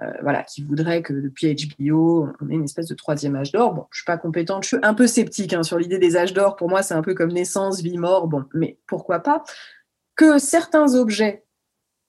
euh, 0.02 0.10
voilà, 0.22 0.42
qui 0.42 0.62
voudraient 0.62 1.02
que 1.02 1.12
depuis 1.12 1.54
HBO, 1.54 2.28
on 2.40 2.48
ait 2.48 2.54
une 2.54 2.64
espèce 2.64 2.86
de 2.86 2.94
troisième 2.94 3.36
âge 3.36 3.52
d'or. 3.52 3.74
Bon, 3.74 3.86
je 3.90 3.98
suis 3.98 4.06
pas 4.06 4.18
compétente, 4.18 4.64
je 4.64 4.68
suis 4.68 4.78
un 4.82 4.94
peu 4.94 5.06
sceptique 5.06 5.52
hein, 5.52 5.62
sur 5.62 5.78
l'idée 5.78 5.98
des 5.98 6.16
âges 6.16 6.32
d'or. 6.32 6.56
Pour 6.56 6.68
moi, 6.68 6.82
c'est 6.82 6.94
un 6.94 7.02
peu 7.02 7.14
comme 7.14 7.32
naissance, 7.32 7.82
vie, 7.82 7.98
mort. 7.98 8.28
Bon, 8.28 8.44
mais 8.54 8.78
pourquoi 8.86 9.20
pas 9.20 9.44
que 10.16 10.38
certains 10.38 10.94
objets 10.94 11.44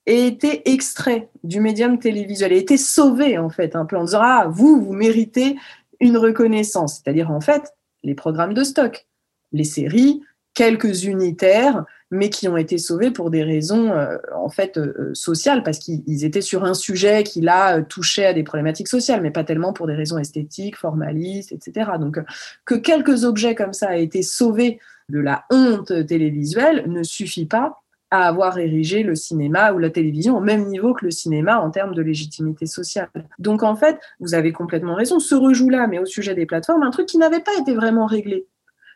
et 0.06 0.26
été 0.26 0.70
extrait 0.70 1.28
du 1.44 1.60
médium 1.60 1.98
télévisuel, 1.98 2.52
a 2.52 2.56
été 2.56 2.76
sauvé 2.76 3.38
en 3.38 3.50
fait, 3.50 3.76
un 3.76 3.84
peu 3.84 3.96
en 3.96 4.04
disant 4.04 4.20
ah 4.22 4.48
vous 4.50 4.80
vous 4.80 4.92
méritez 4.92 5.56
une 6.00 6.16
reconnaissance, 6.16 7.00
c'est-à-dire 7.02 7.30
en 7.30 7.40
fait 7.40 7.74
les 8.02 8.14
programmes 8.14 8.54
de 8.54 8.64
stock, 8.64 9.06
les 9.52 9.64
séries, 9.64 10.22
quelques 10.54 11.04
unitaires, 11.04 11.84
mais 12.10 12.28
qui 12.28 12.46
ont 12.46 12.56
été 12.56 12.76
sauvés 12.76 13.10
pour 13.10 13.30
des 13.30 13.42
raisons 13.42 13.90
euh, 13.92 14.18
en 14.34 14.50
fait 14.50 14.76
euh, 14.76 15.12
sociales 15.14 15.62
parce 15.62 15.78
qu'ils 15.78 16.24
étaient 16.24 16.42
sur 16.42 16.64
un 16.64 16.74
sujet 16.74 17.22
qui 17.22 17.40
là 17.40 17.80
touchait 17.82 18.26
à 18.26 18.34
des 18.34 18.42
problématiques 18.42 18.88
sociales, 18.88 19.22
mais 19.22 19.30
pas 19.30 19.44
tellement 19.44 19.72
pour 19.72 19.86
des 19.86 19.94
raisons 19.94 20.18
esthétiques, 20.18 20.76
formalistes, 20.76 21.52
etc. 21.52 21.92
Donc 21.98 22.18
que 22.64 22.74
quelques 22.74 23.24
objets 23.24 23.54
comme 23.54 23.72
ça 23.72 23.96
aient 23.96 24.04
été 24.04 24.22
sauvés 24.22 24.78
de 25.08 25.20
la 25.20 25.44
honte 25.50 26.06
télévisuelle 26.06 26.84
ne 26.86 27.02
suffit 27.02 27.46
pas 27.46 27.81
à 28.12 28.28
avoir 28.28 28.58
érigé 28.58 29.02
le 29.02 29.14
cinéma 29.14 29.72
ou 29.72 29.78
la 29.78 29.88
télévision 29.88 30.36
au 30.36 30.40
même 30.40 30.66
niveau 30.66 30.92
que 30.92 31.06
le 31.06 31.10
cinéma 31.10 31.58
en 31.58 31.70
termes 31.70 31.94
de 31.94 32.02
légitimité 32.02 32.66
sociale. 32.66 33.08
Donc 33.38 33.62
en 33.62 33.74
fait, 33.74 33.98
vous 34.20 34.34
avez 34.34 34.52
complètement 34.52 34.94
raison, 34.94 35.18
ce 35.18 35.34
rejoue 35.34 35.70
là, 35.70 35.86
mais 35.86 35.98
au 35.98 36.04
sujet 36.04 36.34
des 36.34 36.44
plateformes, 36.44 36.82
un 36.82 36.90
truc 36.90 37.06
qui 37.06 37.16
n'avait 37.16 37.40
pas 37.40 37.56
été 37.58 37.74
vraiment 37.74 38.04
réglé 38.04 38.46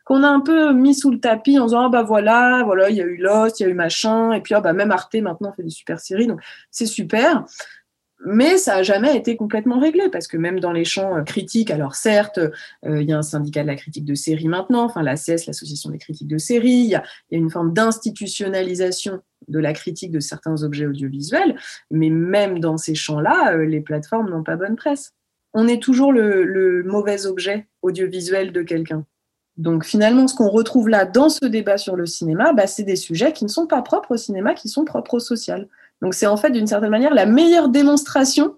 qu'on 0.04 0.22
a 0.22 0.28
un 0.28 0.40
peu 0.40 0.72
mis 0.72 0.94
sous 0.94 1.10
le 1.10 1.18
tapis 1.18 1.58
en 1.58 1.64
disant 1.64 1.86
ah 1.86 1.88
bah 1.88 2.04
voilà 2.04 2.62
voilà 2.64 2.90
il 2.90 2.96
y 2.96 3.00
a 3.00 3.04
eu 3.04 3.16
Lost 3.16 3.58
il 3.58 3.64
y 3.64 3.66
a 3.66 3.68
eu 3.68 3.74
machin 3.74 4.30
et 4.32 4.40
puis 4.40 4.54
ah 4.54 4.60
bah 4.60 4.72
même 4.72 4.92
Arte 4.92 5.16
maintenant 5.16 5.52
fait 5.52 5.64
des 5.64 5.70
super 5.70 5.98
séries 5.98 6.28
donc 6.28 6.40
c'est 6.70 6.86
super 6.86 7.44
mais 8.26 8.58
ça 8.58 8.74
n'a 8.74 8.82
jamais 8.82 9.16
été 9.16 9.36
complètement 9.36 9.78
réglé, 9.78 10.08
parce 10.10 10.26
que 10.26 10.36
même 10.36 10.58
dans 10.58 10.72
les 10.72 10.84
champs 10.84 11.16
euh, 11.16 11.22
critiques, 11.22 11.70
alors 11.70 11.94
certes, 11.94 12.38
euh, 12.38 13.00
il 13.00 13.08
y 13.08 13.12
a 13.12 13.18
un 13.18 13.22
syndicat 13.22 13.62
de 13.62 13.68
la 13.68 13.76
critique 13.76 14.04
de 14.04 14.16
série 14.16 14.48
maintenant, 14.48 14.82
enfin 14.82 15.02
l'ACS, 15.02 15.46
l'Association 15.46 15.90
des 15.90 15.98
critiques 15.98 16.26
de 16.26 16.36
série, 16.36 16.70
il 16.70 16.88
y 16.88 16.96
a, 16.96 17.04
une 17.30 17.50
forme 17.50 17.72
d'institutionnalisation 17.72 19.20
de 19.46 19.58
la 19.60 19.72
critique 19.72 20.10
de 20.10 20.18
certains 20.18 20.64
objets 20.64 20.86
audiovisuels, 20.86 21.56
mais 21.92 22.10
même 22.10 22.58
dans 22.58 22.76
ces 22.76 22.96
champs-là, 22.96 23.54
euh, 23.54 23.64
les 23.64 23.80
plateformes 23.80 24.28
n'ont 24.28 24.42
pas 24.42 24.56
bonne 24.56 24.74
presse. 24.74 25.12
On 25.54 25.68
est 25.68 25.80
toujours 25.80 26.12
le, 26.12 26.82
mauvais 26.84 27.26
objet 27.26 27.68
audiovisuel 27.80 28.50
de 28.50 28.62
quelqu'un. 28.62 29.06
Donc 29.56 29.84
finalement, 29.84 30.26
ce 30.26 30.34
qu'on 30.34 30.50
retrouve 30.50 30.88
là 30.88 31.06
dans 31.06 31.28
ce 31.28 31.46
débat 31.46 31.78
sur 31.78 31.94
le 31.94 32.06
cinéma, 32.06 32.52
bah, 32.52 32.66
c'est 32.66 32.82
des 32.82 32.96
sujets 32.96 33.32
qui 33.32 33.44
ne 33.44 33.50
sont 33.50 33.68
pas 33.68 33.82
propres 33.82 34.14
au 34.14 34.16
cinéma, 34.16 34.52
qui 34.52 34.68
sont 34.68 34.84
propres 34.84 35.14
au 35.14 35.20
social. 35.20 35.68
Donc 36.02 36.14
c'est 36.14 36.26
en 36.26 36.36
fait 36.36 36.50
d'une 36.50 36.66
certaine 36.66 36.90
manière 36.90 37.14
la 37.14 37.26
meilleure 37.26 37.68
démonstration 37.68 38.56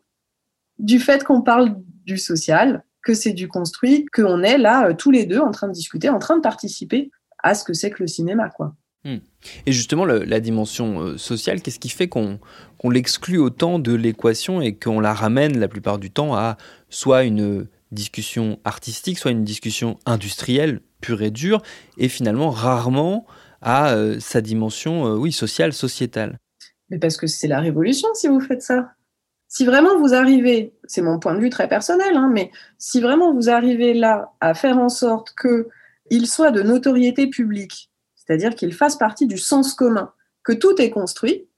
du 0.78 0.98
fait 0.98 1.24
qu'on 1.24 1.42
parle 1.42 1.76
du 2.04 2.18
social, 2.18 2.84
que 3.02 3.14
c'est 3.14 3.32
du 3.32 3.48
construit, 3.48 4.06
qu'on 4.06 4.42
est 4.42 4.58
là 4.58 4.88
euh, 4.88 4.94
tous 4.94 5.10
les 5.10 5.26
deux 5.26 5.38
en 5.38 5.50
train 5.50 5.68
de 5.68 5.72
discuter, 5.72 6.08
en 6.08 6.18
train 6.18 6.36
de 6.36 6.42
participer 6.42 7.10
à 7.42 7.54
ce 7.54 7.64
que 7.64 7.72
c'est 7.72 7.90
que 7.90 8.02
le 8.02 8.06
cinéma, 8.06 8.50
quoi. 8.50 8.74
Hmm. 9.04 9.18
Et 9.64 9.72
justement, 9.72 10.04
la 10.04 10.40
dimension 10.40 11.00
euh, 11.00 11.18
sociale, 11.18 11.62
qu'est-ce 11.62 11.78
qui 11.78 11.88
fait 11.88 12.08
qu'on 12.08 12.40
l'exclut 12.90 13.38
autant 13.38 13.78
de 13.78 13.94
l'équation 13.94 14.60
et 14.60 14.74
qu'on 14.74 14.98
la 14.98 15.14
ramène 15.14 15.58
la 15.58 15.68
plupart 15.68 15.98
du 15.98 16.10
temps 16.10 16.34
à 16.34 16.56
soit 16.88 17.22
une 17.22 17.68
discussion 17.92 18.58
artistique, 18.64 19.18
soit 19.18 19.30
une 19.30 19.44
discussion 19.44 19.98
industrielle 20.04 20.80
pure 21.00 21.22
et 21.22 21.30
dure, 21.30 21.62
et 21.96 22.08
finalement 22.08 22.50
rarement 22.50 23.24
à 23.62 23.92
euh, 23.92 24.18
sa 24.18 24.40
dimension 24.40 25.14
oui, 25.14 25.30
sociale, 25.30 25.72
sociétale? 25.72 26.38
Mais 26.90 26.98
parce 26.98 27.16
que 27.16 27.26
c'est 27.26 27.48
la 27.48 27.60
révolution 27.60 28.08
si 28.14 28.28
vous 28.28 28.40
faites 28.40 28.62
ça. 28.62 28.92
Si 29.48 29.64
vraiment 29.64 29.98
vous 29.98 30.14
arrivez, 30.14 30.74
c'est 30.84 31.00
mon 31.00 31.18
point 31.18 31.34
de 31.34 31.40
vue 31.40 31.50
très 31.50 31.68
personnel, 31.68 32.16
hein, 32.16 32.30
mais 32.32 32.50
si 32.76 33.00
vraiment 33.00 33.32
vous 33.32 33.48
arrivez 33.48 33.94
là 33.94 34.32
à 34.40 34.52
faire 34.54 34.78
en 34.78 34.90
sorte 34.90 35.34
qu'il 35.40 36.26
soit 36.26 36.50
de 36.50 36.62
notoriété 36.62 37.28
publique, 37.28 37.90
c'est-à-dire 38.14 38.54
qu'il 38.54 38.74
fasse 38.74 38.96
partie 38.96 39.26
du 39.26 39.38
sens 39.38 39.72
commun, 39.72 40.12
que 40.42 40.52
tout 40.52 40.80
est 40.80 40.90
construit, 40.90 41.48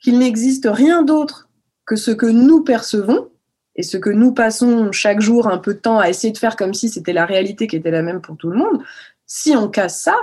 qu'il 0.00 0.18
n'existe 0.18 0.68
rien 0.68 1.02
d'autre 1.02 1.48
que 1.86 1.94
ce 1.94 2.10
que 2.10 2.26
nous 2.26 2.64
percevons 2.64 3.30
et 3.76 3.82
ce 3.82 3.96
que 3.96 4.10
nous 4.10 4.32
passons 4.32 4.90
chaque 4.90 5.20
jour 5.20 5.46
un 5.48 5.58
peu 5.58 5.74
de 5.74 5.78
temps 5.78 5.98
à 5.98 6.08
essayer 6.08 6.32
de 6.32 6.38
faire 6.38 6.56
comme 6.56 6.74
si 6.74 6.88
c'était 6.88 7.12
la 7.12 7.26
réalité 7.26 7.66
qui 7.68 7.76
était 7.76 7.90
la 7.90 8.02
même 8.02 8.20
pour 8.20 8.36
tout 8.36 8.50
le 8.50 8.58
monde, 8.58 8.82
si 9.26 9.56
on 9.56 9.68
casse 9.68 10.00
ça, 10.00 10.16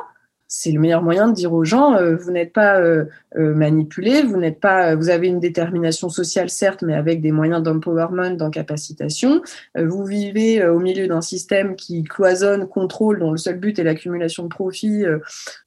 c'est 0.47 0.71
le 0.71 0.79
meilleur 0.79 1.03
moyen 1.03 1.27
de 1.27 1.33
dire 1.33 1.53
aux 1.53 1.65
gens 1.65 1.95
euh, 1.95 2.15
vous 2.15 2.31
n'êtes 2.31 2.53
pas 2.53 2.79
euh, 2.79 3.05
euh, 3.35 3.53
manipulés, 3.53 4.21
vous 4.21 4.37
n'êtes 4.37 4.59
pas, 4.59 4.95
vous 4.95 5.09
avez 5.09 5.27
une 5.27 5.39
détermination 5.39 6.09
sociale 6.09 6.49
certes, 6.49 6.83
mais 6.83 6.93
avec 6.93 7.21
des 7.21 7.31
moyens 7.31 7.61
d'empowerment, 7.61 8.31
d'encapacitation. 8.31 9.41
vous 9.75 10.05
vivez 10.05 10.65
au 10.65 10.79
milieu 10.79 11.07
d'un 11.07 11.21
système 11.21 11.75
qui 11.75 12.03
cloisonne, 12.03 12.67
contrôle, 12.67 13.19
dont 13.19 13.31
le 13.31 13.37
seul 13.37 13.59
but 13.59 13.77
est 13.79 13.83
l'accumulation 13.83 14.43
de 14.43 14.49
profits. 14.49 15.05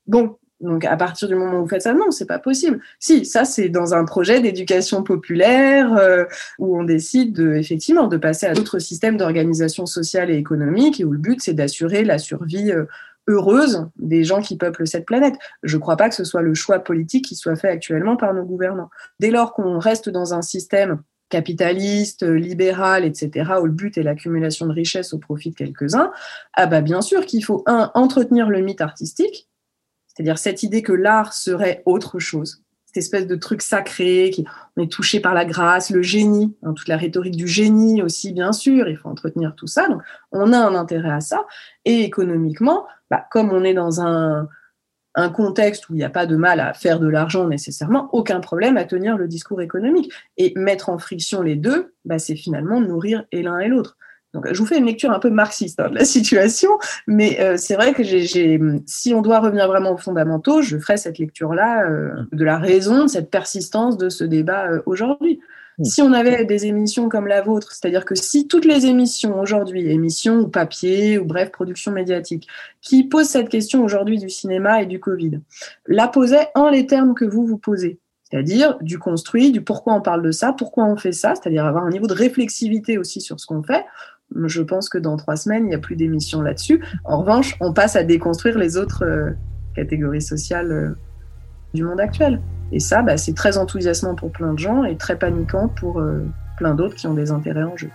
bon, 0.07 0.37
donc 0.61 0.85
à 0.85 0.97
partir 0.97 1.29
du 1.29 1.35
moment 1.35 1.59
où 1.59 1.63
vous 1.63 1.69
faites 1.69 1.83
ça, 1.83 1.95
non, 1.95 2.11
c'est 2.11 2.27
pas 2.27 2.39
possible. 2.39 2.81
Si, 2.99 3.25
ça 3.25 3.45
c'est 3.45 3.69
dans 3.69 3.95
un 3.95 4.05
projet 4.05 4.41
d'éducation 4.41 5.03
populaire 5.03 6.27
où 6.59 6.79
on 6.79 6.85
décide 6.85 7.33
de, 7.33 7.55
effectivement 7.55 8.09
de 8.09 8.17
passer 8.17 8.47
à 8.47 8.55
d'autres 8.55 8.79
systèmes 8.79 9.17
d'organisation 9.17 9.87
sociale 9.87 10.31
et 10.31 10.37
économique 10.37 11.01
et 11.01 11.05
où 11.05 11.13
le 11.13 11.19
but 11.19 11.41
c'est 11.41 11.55
d'assurer 11.55 12.05
la 12.05 12.19
survie 12.19 12.73
heureuse 13.31 13.89
des 13.97 14.25
gens 14.25 14.43
qui 14.43 14.57
peuplent 14.57 14.87
cette 14.87 15.07
planète. 15.07 15.35
Je 15.63 15.77
ne 15.77 15.81
crois 15.81 15.97
pas 15.97 16.09
que 16.09 16.15
ce 16.15 16.25
soit 16.25 16.43
le 16.43 16.55
choix 16.55 16.81
politique 16.81 17.25
qui 17.25 17.37
soit 17.37 17.57
fait 17.57 17.69
actuellement 17.69 18.17
par 18.17 18.35
nos 18.35 18.45
gouvernants. 18.45 18.91
Dès 19.21 19.31
lors 19.31 19.55
qu'on 19.55 19.79
reste 19.79 20.09
dans 20.09 20.35
un 20.35 20.43
système 20.43 21.03
capitaliste, 21.31 22.25
libéral, 22.25 23.05
etc., 23.05 23.53
où 23.63 23.67
le 23.67 23.73
but 23.73 23.97
est 23.97 24.03
l'accumulation 24.03 24.67
de 24.67 24.73
richesses 24.73 25.15
au 25.15 25.19
profit 25.19 25.51
de 25.51 25.55
quelques-uns, 25.55 26.11
ah 26.55 26.67
bah 26.67 26.81
bien 26.81 27.01
sûr 27.01 27.25
qu'il 27.25 27.45
faut, 27.45 27.63
un, 27.67 27.91
entretenir 27.95 28.51
le 28.51 28.61
mythe 28.61 28.81
artistique, 28.81 29.49
c'est-à-dire 30.09 30.39
cette 30.39 30.65
idée 30.65 30.83
que 30.83 30.93
l'art 30.93 31.33
serait 31.33 31.83
autre 31.87 32.19
chose, 32.19 32.63
cette 32.91 32.97
espèce 32.97 33.29
de 33.29 33.37
truc 33.37 33.63
sacré, 33.63 34.31
qui, 34.35 34.45
on 34.77 34.83
est 34.83 34.91
touché 34.91 35.21
par 35.21 35.33
la 35.33 35.45
grâce, 35.45 35.91
le 35.91 36.03
génie, 36.03 36.57
hein, 36.65 36.73
toute 36.73 36.89
la 36.89 36.97
rhétorique 36.97 37.37
du 37.37 37.47
génie 37.47 38.03
aussi, 38.03 38.33
bien 38.33 38.51
sûr, 38.51 38.89
il 38.89 38.97
faut 38.97 39.09
entretenir 39.09 39.55
tout 39.55 39.69
ça. 39.69 39.87
Donc, 39.87 40.03
on 40.33 40.53
a 40.53 40.59
un 40.59 40.75
intérêt 40.75 41.13
à 41.13 41.21
ça. 41.21 41.47
Et 41.85 42.01
économiquement, 42.01 42.89
bah, 43.09 43.25
comme 43.31 43.53
on 43.53 43.63
est 43.63 43.75
dans 43.75 44.01
un, 44.01 44.49
contexte 45.35 45.89
où 45.89 45.95
il 45.95 45.99
n'y 45.99 46.05
a 46.05 46.11
pas 46.11 46.27
de 46.27 46.35
mal 46.35 46.61
à 46.61 46.73
faire 46.73 46.99
de 46.99 47.07
l'argent 47.07 47.47
nécessairement, 47.47 48.09
aucun 48.13 48.41
problème 48.41 48.77
à 48.77 48.85
tenir 48.85 49.17
le 49.17 49.29
discours 49.29 49.61
économique. 49.61 50.13
Et 50.37 50.53
mettre 50.57 50.89
en 50.89 50.99
friction 50.99 51.43
les 51.43 51.55
deux, 51.55 51.95
bah, 52.05 52.19
c'est 52.19 52.37
finalement 52.37 52.81
nourrir 52.81 53.25
et 53.31 53.43
l'un 53.43 53.61
et 53.61 53.69
l'autre. 53.69 53.99
Donc, 54.33 54.47
je 54.53 54.59
vous 54.59 54.67
fais 54.67 54.79
une 54.79 54.87
lecture 54.87 55.11
un 55.11 55.19
peu 55.19 55.31
marxiste 55.31 55.81
hein, 55.81 55.91
de 55.91 55.97
la 55.97 56.05
situation, 56.17 56.71
mais 57.07 57.41
euh, 57.41 57.57
c'est 57.57 57.75
vrai 57.75 57.93
que 57.93 58.03
j'ai, 58.03 58.61
si 58.87 59.13
on 59.13 59.23
doit 59.23 59.41
revenir 59.41 59.67
vraiment 59.67 59.93
aux 59.93 59.99
fondamentaux, 59.99 60.63
je 60.63 60.79
ferai 60.79 60.97
cette 60.97 61.19
lecture-là 61.19 61.89
euh, 61.89 62.11
de 62.33 62.45
la 62.45 62.59
raison, 62.59 63.05
de 63.05 63.09
cette 63.09 63.31
persistance 63.31 63.97
de 63.97 64.09
ce 64.09 64.25
débat 64.25 64.71
euh, 64.71 64.83
aujourd'hui. 64.87 65.41
Si 65.83 66.03
on 66.03 66.13
avait 66.13 66.45
des 66.45 66.67
émissions 66.67 67.09
comme 67.09 67.27
la 67.27 67.41
vôtre, 67.41 67.73
c'est-à-dire 67.73 68.05
que 68.05 68.15
si 68.15 68.47
toutes 68.47 68.67
les 68.67 68.85
émissions 68.85 69.41
aujourd'hui, 69.41 69.91
émissions 69.91 70.41
ou 70.41 70.49
papier 70.49 71.19
ou 71.19 71.25
bref, 71.25 71.51
production 71.51 71.91
médiatique, 71.91 72.47
qui 72.83 73.05
posent 73.05 73.29
cette 73.29 73.49
question 73.49 73.83
aujourd'hui 73.83 74.19
du 74.19 74.29
cinéma 74.29 74.83
et 74.83 74.87
du 74.87 75.01
Covid, 75.01 75.41
la 75.87 76.07
posaient 76.07 76.49
en 76.55 76.69
les 76.69 76.87
termes 76.87 77.15
que 77.15 77.25
vous 77.25 77.47
vous 77.47 77.57
posez, 77.57 77.99
C'est-à-dire 78.31 78.77
du 78.83 78.99
construit, 78.99 79.53
du 79.53 79.63
pourquoi 79.63 79.95
on 79.95 80.03
parle 80.03 80.23
de 80.23 80.33
ça, 80.33 80.53
pourquoi 80.53 80.85
on 80.85 80.97
fait 80.97 81.13
ça, 81.13 81.35
c'est-à-dire 81.35 81.65
avoir 81.65 81.85
un 81.85 81.91
niveau 81.91 82.07
de 82.07 82.15
réflexivité 82.15 82.99
aussi 82.99 83.23
sur 83.23 83.41
ce 83.41 83.47
qu'on 83.47 83.63
fait. 83.63 83.87
Je 84.35 84.63
pense 84.63 84.89
que 84.89 84.99
dans 84.99 85.17
trois 85.17 85.37
semaines, 85.37 85.65
il 85.65 85.69
n'y 85.69 85.75
a 85.75 85.79
plus 85.79 85.97
d'émissions 85.97 86.43
là-dessus. 86.43 86.83
En 87.05 87.21
revanche, 87.21 87.57
on 87.61 87.73
passe 87.73 87.97
à 87.97 88.05
déconstruire 88.05 88.59
les 88.59 88.77
autres 88.77 89.05
euh, 89.05 89.31
catégories 89.75 90.23
sociales 90.23 90.73
euh, 90.73 90.91
du 91.75 91.83
monde 91.83 92.01
actuel. 92.01 92.41
Et 92.73 92.81
ça, 92.81 93.03
bah, 93.03 93.17
c'est 93.17 93.35
très 93.35 93.59
enthousiasmant 93.59 94.15
pour 94.15 94.31
plein 94.31 94.53
de 94.53 94.59
gens 94.59 94.85
et 94.85 94.97
très 94.97 95.19
paniquant 95.19 95.69
pour 95.69 96.01
euh, 96.01 96.25
plein 96.59 96.75
d'autres 96.75 96.95
qui 96.95 97.07
ont 97.07 97.15
des 97.15 97.33
intérêts 97.33 97.65
en 97.65 97.77
jeu. 97.77 97.91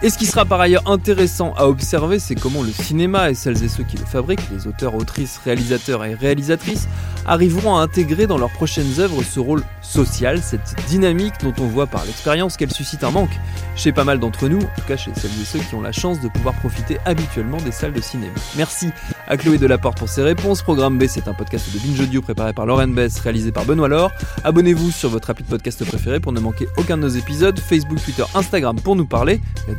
Et 0.00 0.10
ce 0.10 0.18
qui 0.18 0.26
sera 0.26 0.44
par 0.44 0.60
ailleurs 0.60 0.88
intéressant 0.88 1.54
à 1.56 1.66
observer, 1.66 2.20
c'est 2.20 2.36
comment 2.36 2.62
le 2.62 2.70
cinéma 2.70 3.30
et 3.30 3.34
celles 3.34 3.64
et 3.64 3.68
ceux 3.68 3.82
qui 3.82 3.96
le 3.96 4.04
fabriquent, 4.04 4.48
les 4.52 4.68
auteurs, 4.68 4.94
autrices, 4.94 5.40
réalisateurs 5.44 6.04
et 6.04 6.14
réalisatrices, 6.14 6.86
arriveront 7.26 7.76
à 7.76 7.80
intégrer 7.80 8.28
dans 8.28 8.38
leurs 8.38 8.52
prochaines 8.52 9.00
œuvres 9.00 9.24
ce 9.24 9.40
rôle 9.40 9.64
social, 9.82 10.40
cette 10.40 10.76
dynamique 10.86 11.34
dont 11.42 11.54
on 11.58 11.66
voit 11.66 11.88
par 11.88 12.04
l'expérience 12.04 12.56
qu'elle 12.56 12.72
suscite 12.72 13.02
un 13.02 13.10
manque 13.10 13.36
chez 13.74 13.90
pas 13.90 14.04
mal 14.04 14.20
d'entre 14.20 14.48
nous, 14.48 14.58
en 14.58 14.80
tout 14.80 14.86
cas 14.86 14.96
chez 14.96 15.10
celles 15.16 15.30
et 15.40 15.44
ceux 15.44 15.58
qui 15.58 15.74
ont 15.74 15.80
la 15.80 15.92
chance 15.92 16.20
de 16.20 16.28
pouvoir 16.28 16.54
profiter 16.54 16.98
habituellement 17.04 17.58
des 17.58 17.72
salles 17.72 17.92
de 17.92 18.00
cinéma. 18.00 18.32
Merci 18.56 18.90
à 19.26 19.36
Chloé 19.36 19.58
Delaporte 19.58 19.98
pour 19.98 20.08
ses 20.08 20.22
réponses. 20.22 20.62
Programme 20.62 20.98
B, 20.98 21.06
c'est 21.08 21.26
un 21.26 21.34
podcast 21.34 21.72
de 21.72 21.78
Binge 21.80 22.00
Audio 22.00 22.22
préparé 22.22 22.52
par 22.52 22.66
Lauren 22.66 22.88
Bess, 22.88 23.18
réalisé 23.18 23.50
par 23.50 23.64
Benoît 23.64 23.88
Laure. 23.88 24.12
Abonnez-vous 24.44 24.90
sur 24.92 25.10
votre 25.10 25.28
rapide 25.28 25.46
podcast 25.46 25.84
préféré 25.84 26.20
pour 26.20 26.32
ne 26.32 26.40
manquer 26.40 26.68
aucun 26.76 26.96
de 26.96 27.02
nos 27.02 27.08
épisodes, 27.08 27.58
Facebook, 27.58 28.02
Twitter, 28.02 28.24
Instagram 28.34 28.76
pour 28.80 28.94
nous 28.94 29.06
parler. 29.06 29.40